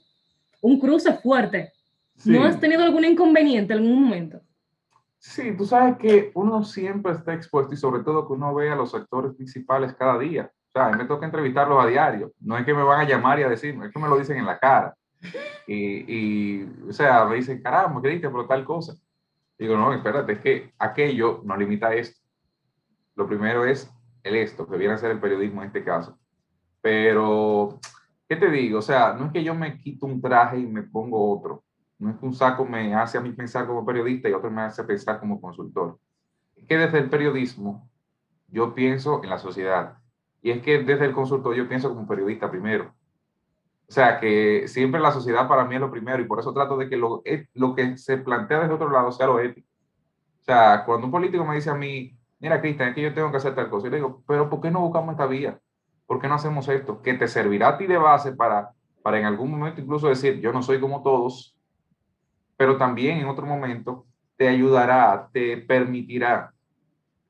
un 0.65 0.79
cruce 0.79 1.13
fuerte. 1.13 1.71
¿No 2.25 2.43
has 2.43 2.59
tenido 2.59 2.83
algún 2.83 3.05
inconveniente 3.05 3.73
en 3.73 3.79
algún 3.79 4.03
momento? 4.03 4.41
Sí, 5.19 5.55
tú 5.55 5.65
sabes 5.65 5.97
que 5.97 6.31
uno 6.33 6.63
siempre 6.63 7.11
está 7.11 7.33
expuesto 7.33 7.73
y 7.73 7.77
sobre 7.77 8.03
todo 8.03 8.25
que 8.25 8.33
uno 8.33 8.53
ve 8.53 8.69
a 8.71 8.75
los 8.75 8.95
actores 8.95 9.33
principales 9.35 9.93
cada 9.93 10.17
día. 10.17 10.51
O 10.69 10.71
sea, 10.71 10.87
a 10.87 10.91
me 10.95 11.05
toca 11.05 11.25
entrevistarlos 11.25 11.83
a 11.83 11.87
diario. 11.87 12.31
No 12.39 12.57
es 12.57 12.65
que 12.65 12.73
me 12.73 12.83
van 12.83 13.01
a 13.01 13.07
llamar 13.07 13.39
y 13.39 13.43
a 13.43 13.49
decirme, 13.49 13.87
es 13.87 13.93
que 13.93 13.99
me 13.99 14.07
lo 14.07 14.17
dicen 14.17 14.37
en 14.37 14.45
la 14.45 14.57
cara. 14.57 14.95
Y, 15.67 15.75
y 16.07 16.73
o 16.89 16.93
sea, 16.93 17.25
me 17.25 17.35
dicen, 17.35 17.61
caramba, 17.61 18.01
¿qué 18.01 18.09
dices 18.09 18.29
por 18.29 18.47
tal 18.47 18.65
cosa? 18.65 18.95
Digo, 19.57 19.77
no, 19.77 19.93
espérate, 19.93 20.33
es 20.33 20.39
que 20.39 20.73
aquello 20.79 21.41
no 21.43 21.55
limita 21.55 21.93
esto. 21.93 22.19
Lo 23.15 23.27
primero 23.27 23.65
es 23.65 23.89
el 24.23 24.35
esto, 24.35 24.67
que 24.67 24.77
viene 24.77 24.95
a 24.95 24.97
ser 24.97 25.11
el 25.11 25.19
periodismo 25.19 25.61
en 25.61 25.67
este 25.67 25.83
caso. 25.83 26.17
Pero, 26.81 27.79
¿qué 28.27 28.35
te 28.35 28.49
digo? 28.49 28.79
O 28.79 28.81
sea, 28.81 29.13
no 29.13 29.25
es 29.27 29.31
que 29.31 29.43
yo 29.43 29.53
me 29.55 29.77
quito 29.77 30.05
un 30.05 30.21
traje 30.21 30.59
y 30.59 30.65
me 30.65 30.83
pongo 30.83 31.37
otro. 31.37 31.63
No 31.97 32.09
es 32.09 32.17
que 32.17 32.25
un 32.25 32.33
saco 32.33 32.65
me 32.65 32.93
hace 32.93 33.17
a 33.17 33.21
mí 33.21 33.31
pensar 33.31 33.65
como 33.67 33.85
periodista 33.85 34.29
y 34.29 34.33
otro 34.33 34.51
me 34.51 34.61
hace 34.61 34.83
pensar 34.83 35.19
como 35.19 35.39
consultor. 35.39 35.99
Es 36.55 36.65
que 36.65 36.77
desde 36.77 36.99
el 36.99 37.09
periodismo 37.09 37.89
yo 38.47 38.73
pienso 38.73 39.23
en 39.23 39.29
la 39.29 39.37
sociedad. 39.37 39.97
Y 40.41 40.51
es 40.51 40.61
que 40.61 40.83
desde 40.83 41.05
el 41.05 41.13
consultor 41.13 41.55
yo 41.55 41.67
pienso 41.67 41.89
como 41.89 42.07
periodista 42.07 42.49
primero. 42.49 42.93
O 43.87 43.91
sea, 43.91 44.19
que 44.19 44.67
siempre 44.67 44.99
la 44.99 45.11
sociedad 45.11 45.47
para 45.47 45.65
mí 45.65 45.75
es 45.75 45.81
lo 45.81 45.91
primero 45.91 46.21
y 46.21 46.25
por 46.25 46.39
eso 46.39 46.53
trato 46.53 46.75
de 46.75 46.89
que 46.89 46.97
lo, 46.97 47.21
lo 47.53 47.75
que 47.75 47.97
se 47.97 48.17
plantea 48.17 48.61
desde 48.61 48.73
otro 48.73 48.89
lado 48.89 49.11
sea 49.11 49.27
lo 49.27 49.39
ético. 49.39 49.67
O 50.41 50.43
sea, 50.43 50.83
cuando 50.85 51.05
un 51.05 51.11
político 51.11 51.45
me 51.45 51.55
dice 51.55 51.69
a 51.69 51.75
mí, 51.75 52.17
mira, 52.39 52.61
Cristian, 52.61 52.89
es 52.89 52.95
que 52.95 53.01
yo 53.01 53.13
tengo 53.13 53.31
que 53.31 53.37
hacer 53.37 53.55
tal 53.55 53.69
cosa, 53.69 53.85
yo 53.85 53.91
le 53.91 53.97
digo, 53.97 54.23
pero 54.27 54.49
¿por 54.49 54.61
qué 54.61 54.71
no 54.71 54.81
buscamos 54.81 55.13
esta 55.13 55.27
vía? 55.27 55.59
¿Por 56.05 56.19
qué 56.19 56.27
no 56.27 56.35
hacemos 56.35 56.67
esto? 56.69 57.01
Que 57.01 57.13
te 57.13 57.27
servirá 57.27 57.69
a 57.69 57.77
ti 57.77 57.87
de 57.87 57.97
base 57.97 58.33
para, 58.33 58.71
para 59.01 59.19
en 59.19 59.25
algún 59.25 59.51
momento 59.51 59.81
incluso 59.81 60.07
decir, 60.07 60.39
yo 60.39 60.51
no 60.51 60.61
soy 60.61 60.79
como 60.79 61.01
todos, 61.01 61.57
pero 62.57 62.77
también 62.77 63.19
en 63.19 63.27
otro 63.27 63.45
momento 63.45 64.05
te 64.37 64.47
ayudará, 64.47 65.29
te 65.31 65.57
permitirá 65.57 66.53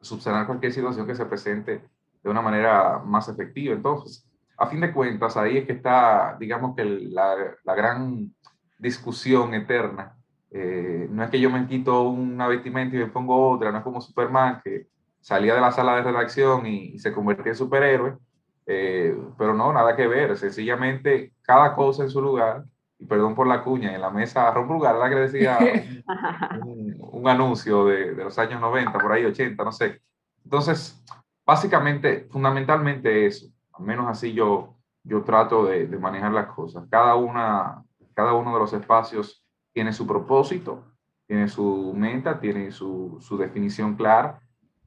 subsanar 0.02 0.46
cualquier 0.46 0.72
situación 0.72 1.08
que 1.08 1.16
se 1.16 1.26
presente 1.26 1.82
de 2.24 2.30
una 2.30 2.42
manera 2.42 3.00
más 3.00 3.30
efectiva. 3.30 3.74
Entonces, 3.74 4.28
a 4.58 4.68
fin 4.68 4.82
de 4.82 4.94
cuentas, 4.94 5.38
ahí 5.38 5.58
es 5.58 5.66
que 5.66 5.74
está, 5.74 6.38
digamos 6.40 6.76
que 6.76 6.86
la, 6.86 7.36
la 7.64 7.76
gran 7.76 8.32
discusión 8.78 9.54
eterna. 9.54 10.16
Eh, 10.52 11.08
no 11.10 11.24
es 11.24 11.30
que 11.30 11.40
yo 11.40 11.50
me 11.50 11.68
quito 11.68 12.04
una 12.04 12.48
vestimenta 12.48 12.96
y 12.96 13.00
me 13.00 13.08
pongo 13.08 13.50
otra, 13.50 13.72
no 13.72 13.80
es 13.80 13.84
como 13.84 14.00
Superman 14.00 14.62
que 14.64 14.88
salía 15.20 15.56
de 15.56 15.62
la 15.62 15.72
sala 15.72 15.96
de 15.96 16.04
redacción 16.04 16.66
y, 16.66 16.98
se 17.00 17.12
convertía 17.12 17.52
en 17.52 17.58
superhéroe, 17.58 18.18
eh, 18.66 19.16
pero 19.38 19.54
no, 19.54 19.72
nada 19.72 19.96
que 19.96 20.08
ver, 20.08 20.38
sencillamente 20.38 21.34
cada 21.42 21.76
cosa 21.76 22.04
en 22.04 22.10
su 22.10 22.22
lugar 22.22 22.64
y 22.98 23.06
perdón 23.06 23.36
por 23.36 23.48
la 23.48 23.64
cuña, 23.64 23.94
en 23.94 24.02
la 24.02 24.10
mesa 24.10 24.50
Ron 24.52 24.68
Brugar, 24.68 24.96
la 24.96 25.10
que 25.10 25.16
decía 25.16 25.60
un, 26.66 27.28
anuncio 27.28 27.86
de, 27.86 28.16
de, 28.16 28.24
los 28.24 28.38
años 28.40 28.62
90, 28.62 28.98
por 28.98 29.12
ahí 29.12 29.26
80, 29.26 29.64
no 29.64 29.72
sé. 29.72 30.02
Entonces, 30.44 31.04
básicamente, 31.46 32.28
fundamentalmente 32.32 33.26
eso, 33.26 33.48
al 33.74 33.86
menos 33.86 34.08
así 34.08 34.34
yo, 34.34 34.76
yo 35.04 35.24
trato 35.24 35.66
de, 35.66 35.88
de, 35.88 35.98
manejar 35.98 36.32
las 36.32 36.48
cosas. 36.48 36.86
Cada, 36.90 37.16
una, 37.16 37.84
cada 38.14 38.34
uno 38.34 38.54
de 38.54 38.60
los 38.60 38.74
espacios 38.74 39.44
tiene 39.74 39.92
su 39.92 40.08
propósito, 40.08 40.84
tiene 41.28 41.48
su 41.50 41.94
meta, 41.96 42.40
tiene 42.40 42.72
su, 42.72 43.18
su 43.20 43.38
definición 43.38 43.96
clara 43.96 44.40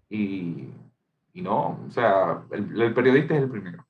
y, 0.08 0.70
y, 1.38 1.42
no, 1.42 1.78
o 1.86 1.90
sea, 1.90 2.42
el, 2.50 2.80
el 2.80 2.94
periodista 2.94 3.34
es 3.36 3.42
el 3.42 3.50
primero. 3.50 3.84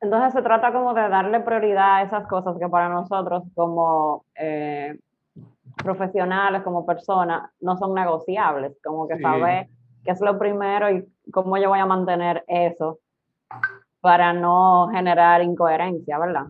Entonces 0.00 0.32
se 0.32 0.42
trata 0.42 0.72
como 0.72 0.94
de 0.94 1.08
darle 1.08 1.40
prioridad 1.40 1.96
a 1.96 2.02
esas 2.02 2.26
cosas 2.26 2.56
que 2.58 2.68
para 2.68 2.88
nosotros 2.88 3.44
como 3.54 4.24
eh, 4.36 4.98
profesionales, 5.76 6.62
como 6.62 6.86
personas, 6.86 7.50
no 7.60 7.76
son 7.76 7.94
negociables, 7.94 8.76
como 8.82 9.08
que 9.08 9.18
saber 9.20 9.68
qué 10.04 10.12
es 10.12 10.20
lo 10.20 10.38
primero 10.38 10.90
y 10.90 11.06
cómo 11.32 11.56
yo 11.56 11.68
voy 11.68 11.80
a 11.80 11.86
mantener 11.86 12.44
eso 12.46 13.00
para 14.00 14.32
no 14.32 14.88
generar 14.92 15.42
incoherencia, 15.42 16.18
¿verdad? 16.18 16.46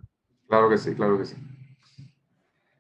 Claro 0.46 0.68
que 0.68 0.78
sí, 0.78 0.94
claro 0.94 1.18
que 1.18 1.24
sí. 1.24 1.36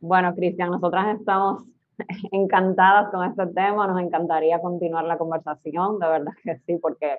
Bueno, 0.00 0.34
Cristian, 0.34 0.70
nosotras 0.70 1.18
estamos 1.18 1.64
encantadas 2.32 3.10
con 3.10 3.24
este 3.24 3.46
tema, 3.48 3.86
nos 3.86 4.00
encantaría 4.00 4.60
continuar 4.60 5.04
la 5.04 5.18
conversación, 5.18 5.98
de 5.98 6.08
verdad 6.08 6.32
que 6.42 6.58
sí, 6.66 6.78
porque 6.80 7.18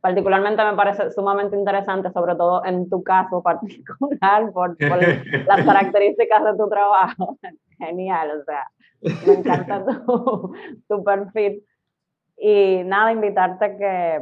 particularmente 0.00 0.64
me 0.64 0.74
parece 0.74 1.10
sumamente 1.10 1.56
interesante, 1.56 2.10
sobre 2.12 2.34
todo 2.34 2.64
en 2.64 2.88
tu 2.90 3.02
caso 3.02 3.42
particular, 3.42 4.52
por, 4.52 4.76
las 5.46 5.64
características 5.64 6.44
de 6.44 6.56
tu 6.56 6.68
trabajo. 6.68 7.38
Genial, 7.78 8.40
o 8.40 8.44
sea, 8.44 8.70
me 9.26 9.34
encanta 9.34 9.84
tu, 9.84 10.54
tu 10.88 11.04
perfil. 11.04 11.64
Y 12.36 12.82
nada, 12.84 13.12
invitarte 13.12 13.64
a 13.64 13.76
que 13.76 14.20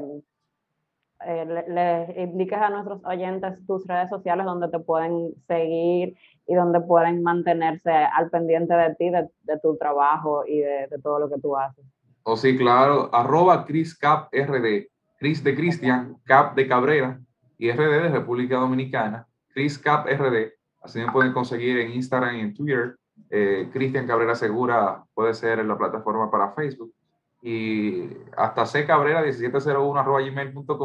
eh, 1.27 1.65
le, 1.69 2.23
indiques 2.23 2.59
a 2.59 2.71
nuestros 2.71 3.05
oyentes 3.05 3.55
tus 3.67 3.87
redes 3.87 4.09
sociales 4.09 4.47
donde 4.47 4.69
te 4.69 4.79
pueden 4.79 5.35
seguir 5.47 6.17
y 6.47 6.55
donde 6.55 6.81
pueden 6.81 7.23
mantenerse 7.23 7.91
al 7.91 8.31
pendiente 8.31 8.75
de 8.75 8.95
ti, 8.95 9.11
de, 9.11 9.59
tu 9.63 9.77
trabajo 9.77 10.45
y 10.47 10.59
de, 10.61 10.89
todo 11.03 11.19
lo 11.19 11.29
que 11.29 11.41
tú 11.41 11.57
haces. 11.57 11.85
Oh, 12.23 12.37
sí, 12.37 12.57
claro. 12.57 13.11
Arroba 13.13 13.65
ChrisCapRD 13.67 14.89
Cris 15.21 15.45
de 15.45 15.55
Cristian, 15.55 16.17
Cap 16.25 16.55
de 16.55 16.67
Cabrera 16.67 17.21
y 17.59 17.71
RD 17.71 18.03
de 18.03 18.09
República 18.09 18.57
Dominicana, 18.57 19.29
Cris 19.53 19.79
Cap 19.79 20.07
RD. 20.07 20.55
Así 20.81 20.99
me 20.99 21.13
pueden 21.13 21.35
conseguir 21.35 21.79
en 21.79 21.93
Instagram 21.93 22.37
y 22.37 22.41
en 22.41 22.55
Twitter. 22.55 22.97
Eh, 23.29 23.69
Cristian 23.71 24.07
Cabrera 24.07 24.35
Segura 24.35 25.05
puede 25.13 25.35
ser 25.35 25.59
en 25.59 25.69
la 25.69 25.77
plataforma 25.77 26.31
para 26.31 26.53
Facebook. 26.53 26.95
Y 27.43 28.11
hasta 28.37 28.65
ccabrera1701 28.65 29.99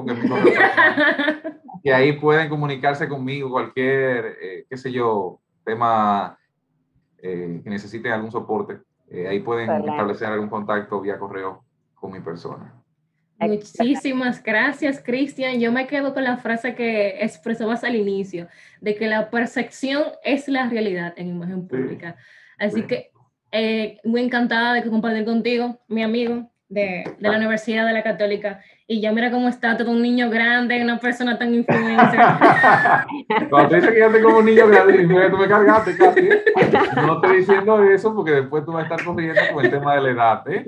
que 0.05 0.13
es 0.13 0.23
mi 0.23 0.29
Y 1.83 1.89
ahí 1.91 2.13
pueden 2.13 2.49
comunicarse 2.49 3.07
conmigo 3.07 3.51
cualquier, 3.51 4.37
eh, 4.41 4.65
qué 4.69 4.77
sé 4.77 4.91
yo, 4.91 5.39
tema 5.63 6.39
eh, 7.19 7.61
que 7.63 7.69
necesiten 7.69 8.11
algún 8.11 8.31
soporte. 8.31 8.79
Eh, 9.09 9.27
ahí 9.27 9.39
pueden 9.39 9.69
establecer 9.69 10.29
algún 10.29 10.49
contacto 10.49 10.99
vía 11.01 11.19
correo 11.19 11.63
con 11.93 12.11
mi 12.11 12.21
persona. 12.21 12.73
Muchísimas 13.39 14.41
gracias, 14.41 15.03
Cristian. 15.03 15.59
Yo 15.59 15.71
me 15.71 15.85
quedo 15.87 16.13
con 16.13 16.23
la 16.23 16.37
frase 16.37 16.73
que 16.73 17.23
expresabas 17.23 17.83
al 17.83 17.95
inicio, 17.95 18.47
de 18.79 18.95
que 18.95 19.07
la 19.07 19.29
percepción 19.29 20.03
es 20.23 20.47
la 20.47 20.69
realidad 20.69 21.13
en 21.17 21.27
imagen 21.27 21.67
pública. 21.67 22.15
Así 22.57 22.83
que 22.83 23.11
eh, 23.57 23.99
muy 24.03 24.21
encantada 24.21 24.73
de 24.73 24.83
compartir 24.83 25.23
contigo, 25.23 25.79
mi 25.87 26.03
amigo 26.03 26.49
de, 26.67 27.05
de, 27.17 27.29
la 27.29 27.37
Universidad 27.37 27.85
de 27.85 27.93
la 27.93 28.03
Católica. 28.03 28.61
Y 28.85 28.99
ya 28.99 29.13
mira 29.13 29.31
cómo 29.31 29.47
está 29.47 29.77
todo 29.77 29.91
un 29.91 30.01
niño 30.01 30.29
grande, 30.29 30.83
una 30.83 30.99
persona 30.99 31.39
tan 31.39 31.53
influencer. 31.53 32.19
Cuando 33.49 33.69
te 33.69 33.75
dices 33.77 33.91
que 33.91 33.99
ya 33.99 34.11
tengo 34.11 34.25
como 34.25 34.39
un 34.39 34.45
niño 34.45 34.67
grande, 34.67 35.07
tú 35.29 35.37
me 35.37 35.47
cargaste 35.47 35.97
casi. 35.97 36.29
No 36.97 37.15
estoy 37.15 37.37
diciendo 37.37 37.81
eso 37.83 38.13
porque 38.13 38.31
después 38.31 38.65
tú 38.65 38.73
vas 38.73 38.81
a 38.81 38.93
estar 38.93 39.05
corriendo 39.05 39.41
con 39.53 39.63
el 39.63 39.71
tema 39.71 39.95
de 39.95 40.01
la 40.01 40.09
edad. 40.09 40.47
¿eh? 40.49 40.65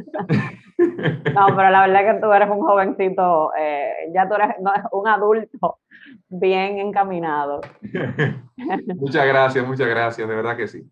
No, 0.78 1.48
pero 1.56 1.70
la 1.70 1.82
verdad 1.88 2.08
es 2.08 2.14
que 2.14 2.22
tú 2.22 2.32
eres 2.32 2.50
un 2.50 2.62
jovencito, 2.62 3.52
eh, 3.60 4.12
ya 4.14 4.28
tú 4.28 4.36
eres 4.36 4.56
un 4.92 5.08
adulto 5.08 5.80
bien 6.30 6.80
encaminado. 6.80 7.62
muchas 8.96 9.28
gracias, 9.28 9.68
muchas 9.68 9.88
gracias, 9.88 10.28
de 10.28 10.36
verdad 10.36 10.56
que 10.56 10.68
sí. 10.68 10.90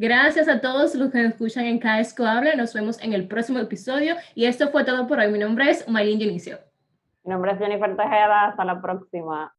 Gracias 0.00 0.46
a 0.46 0.60
todos 0.60 0.94
los 0.94 1.10
que 1.10 1.18
nos 1.18 1.32
escuchan 1.32 1.64
en 1.64 1.80
Caesco 1.80 2.24
Habla. 2.24 2.54
Nos 2.54 2.72
vemos 2.72 3.02
en 3.02 3.14
el 3.14 3.26
próximo 3.26 3.58
episodio. 3.58 4.14
Y 4.36 4.44
esto 4.44 4.68
fue 4.68 4.84
todo 4.84 5.08
por 5.08 5.18
hoy. 5.18 5.28
Mi 5.32 5.40
nombre 5.40 5.68
es 5.68 5.88
Maylin 5.88 6.20
Dionisio. 6.20 6.60
Mi 7.24 7.32
nombre 7.32 7.50
es 7.50 7.58
Jennifer 7.58 7.96
Tejeda. 7.96 8.46
Hasta 8.46 8.64
la 8.64 8.80
próxima. 8.80 9.52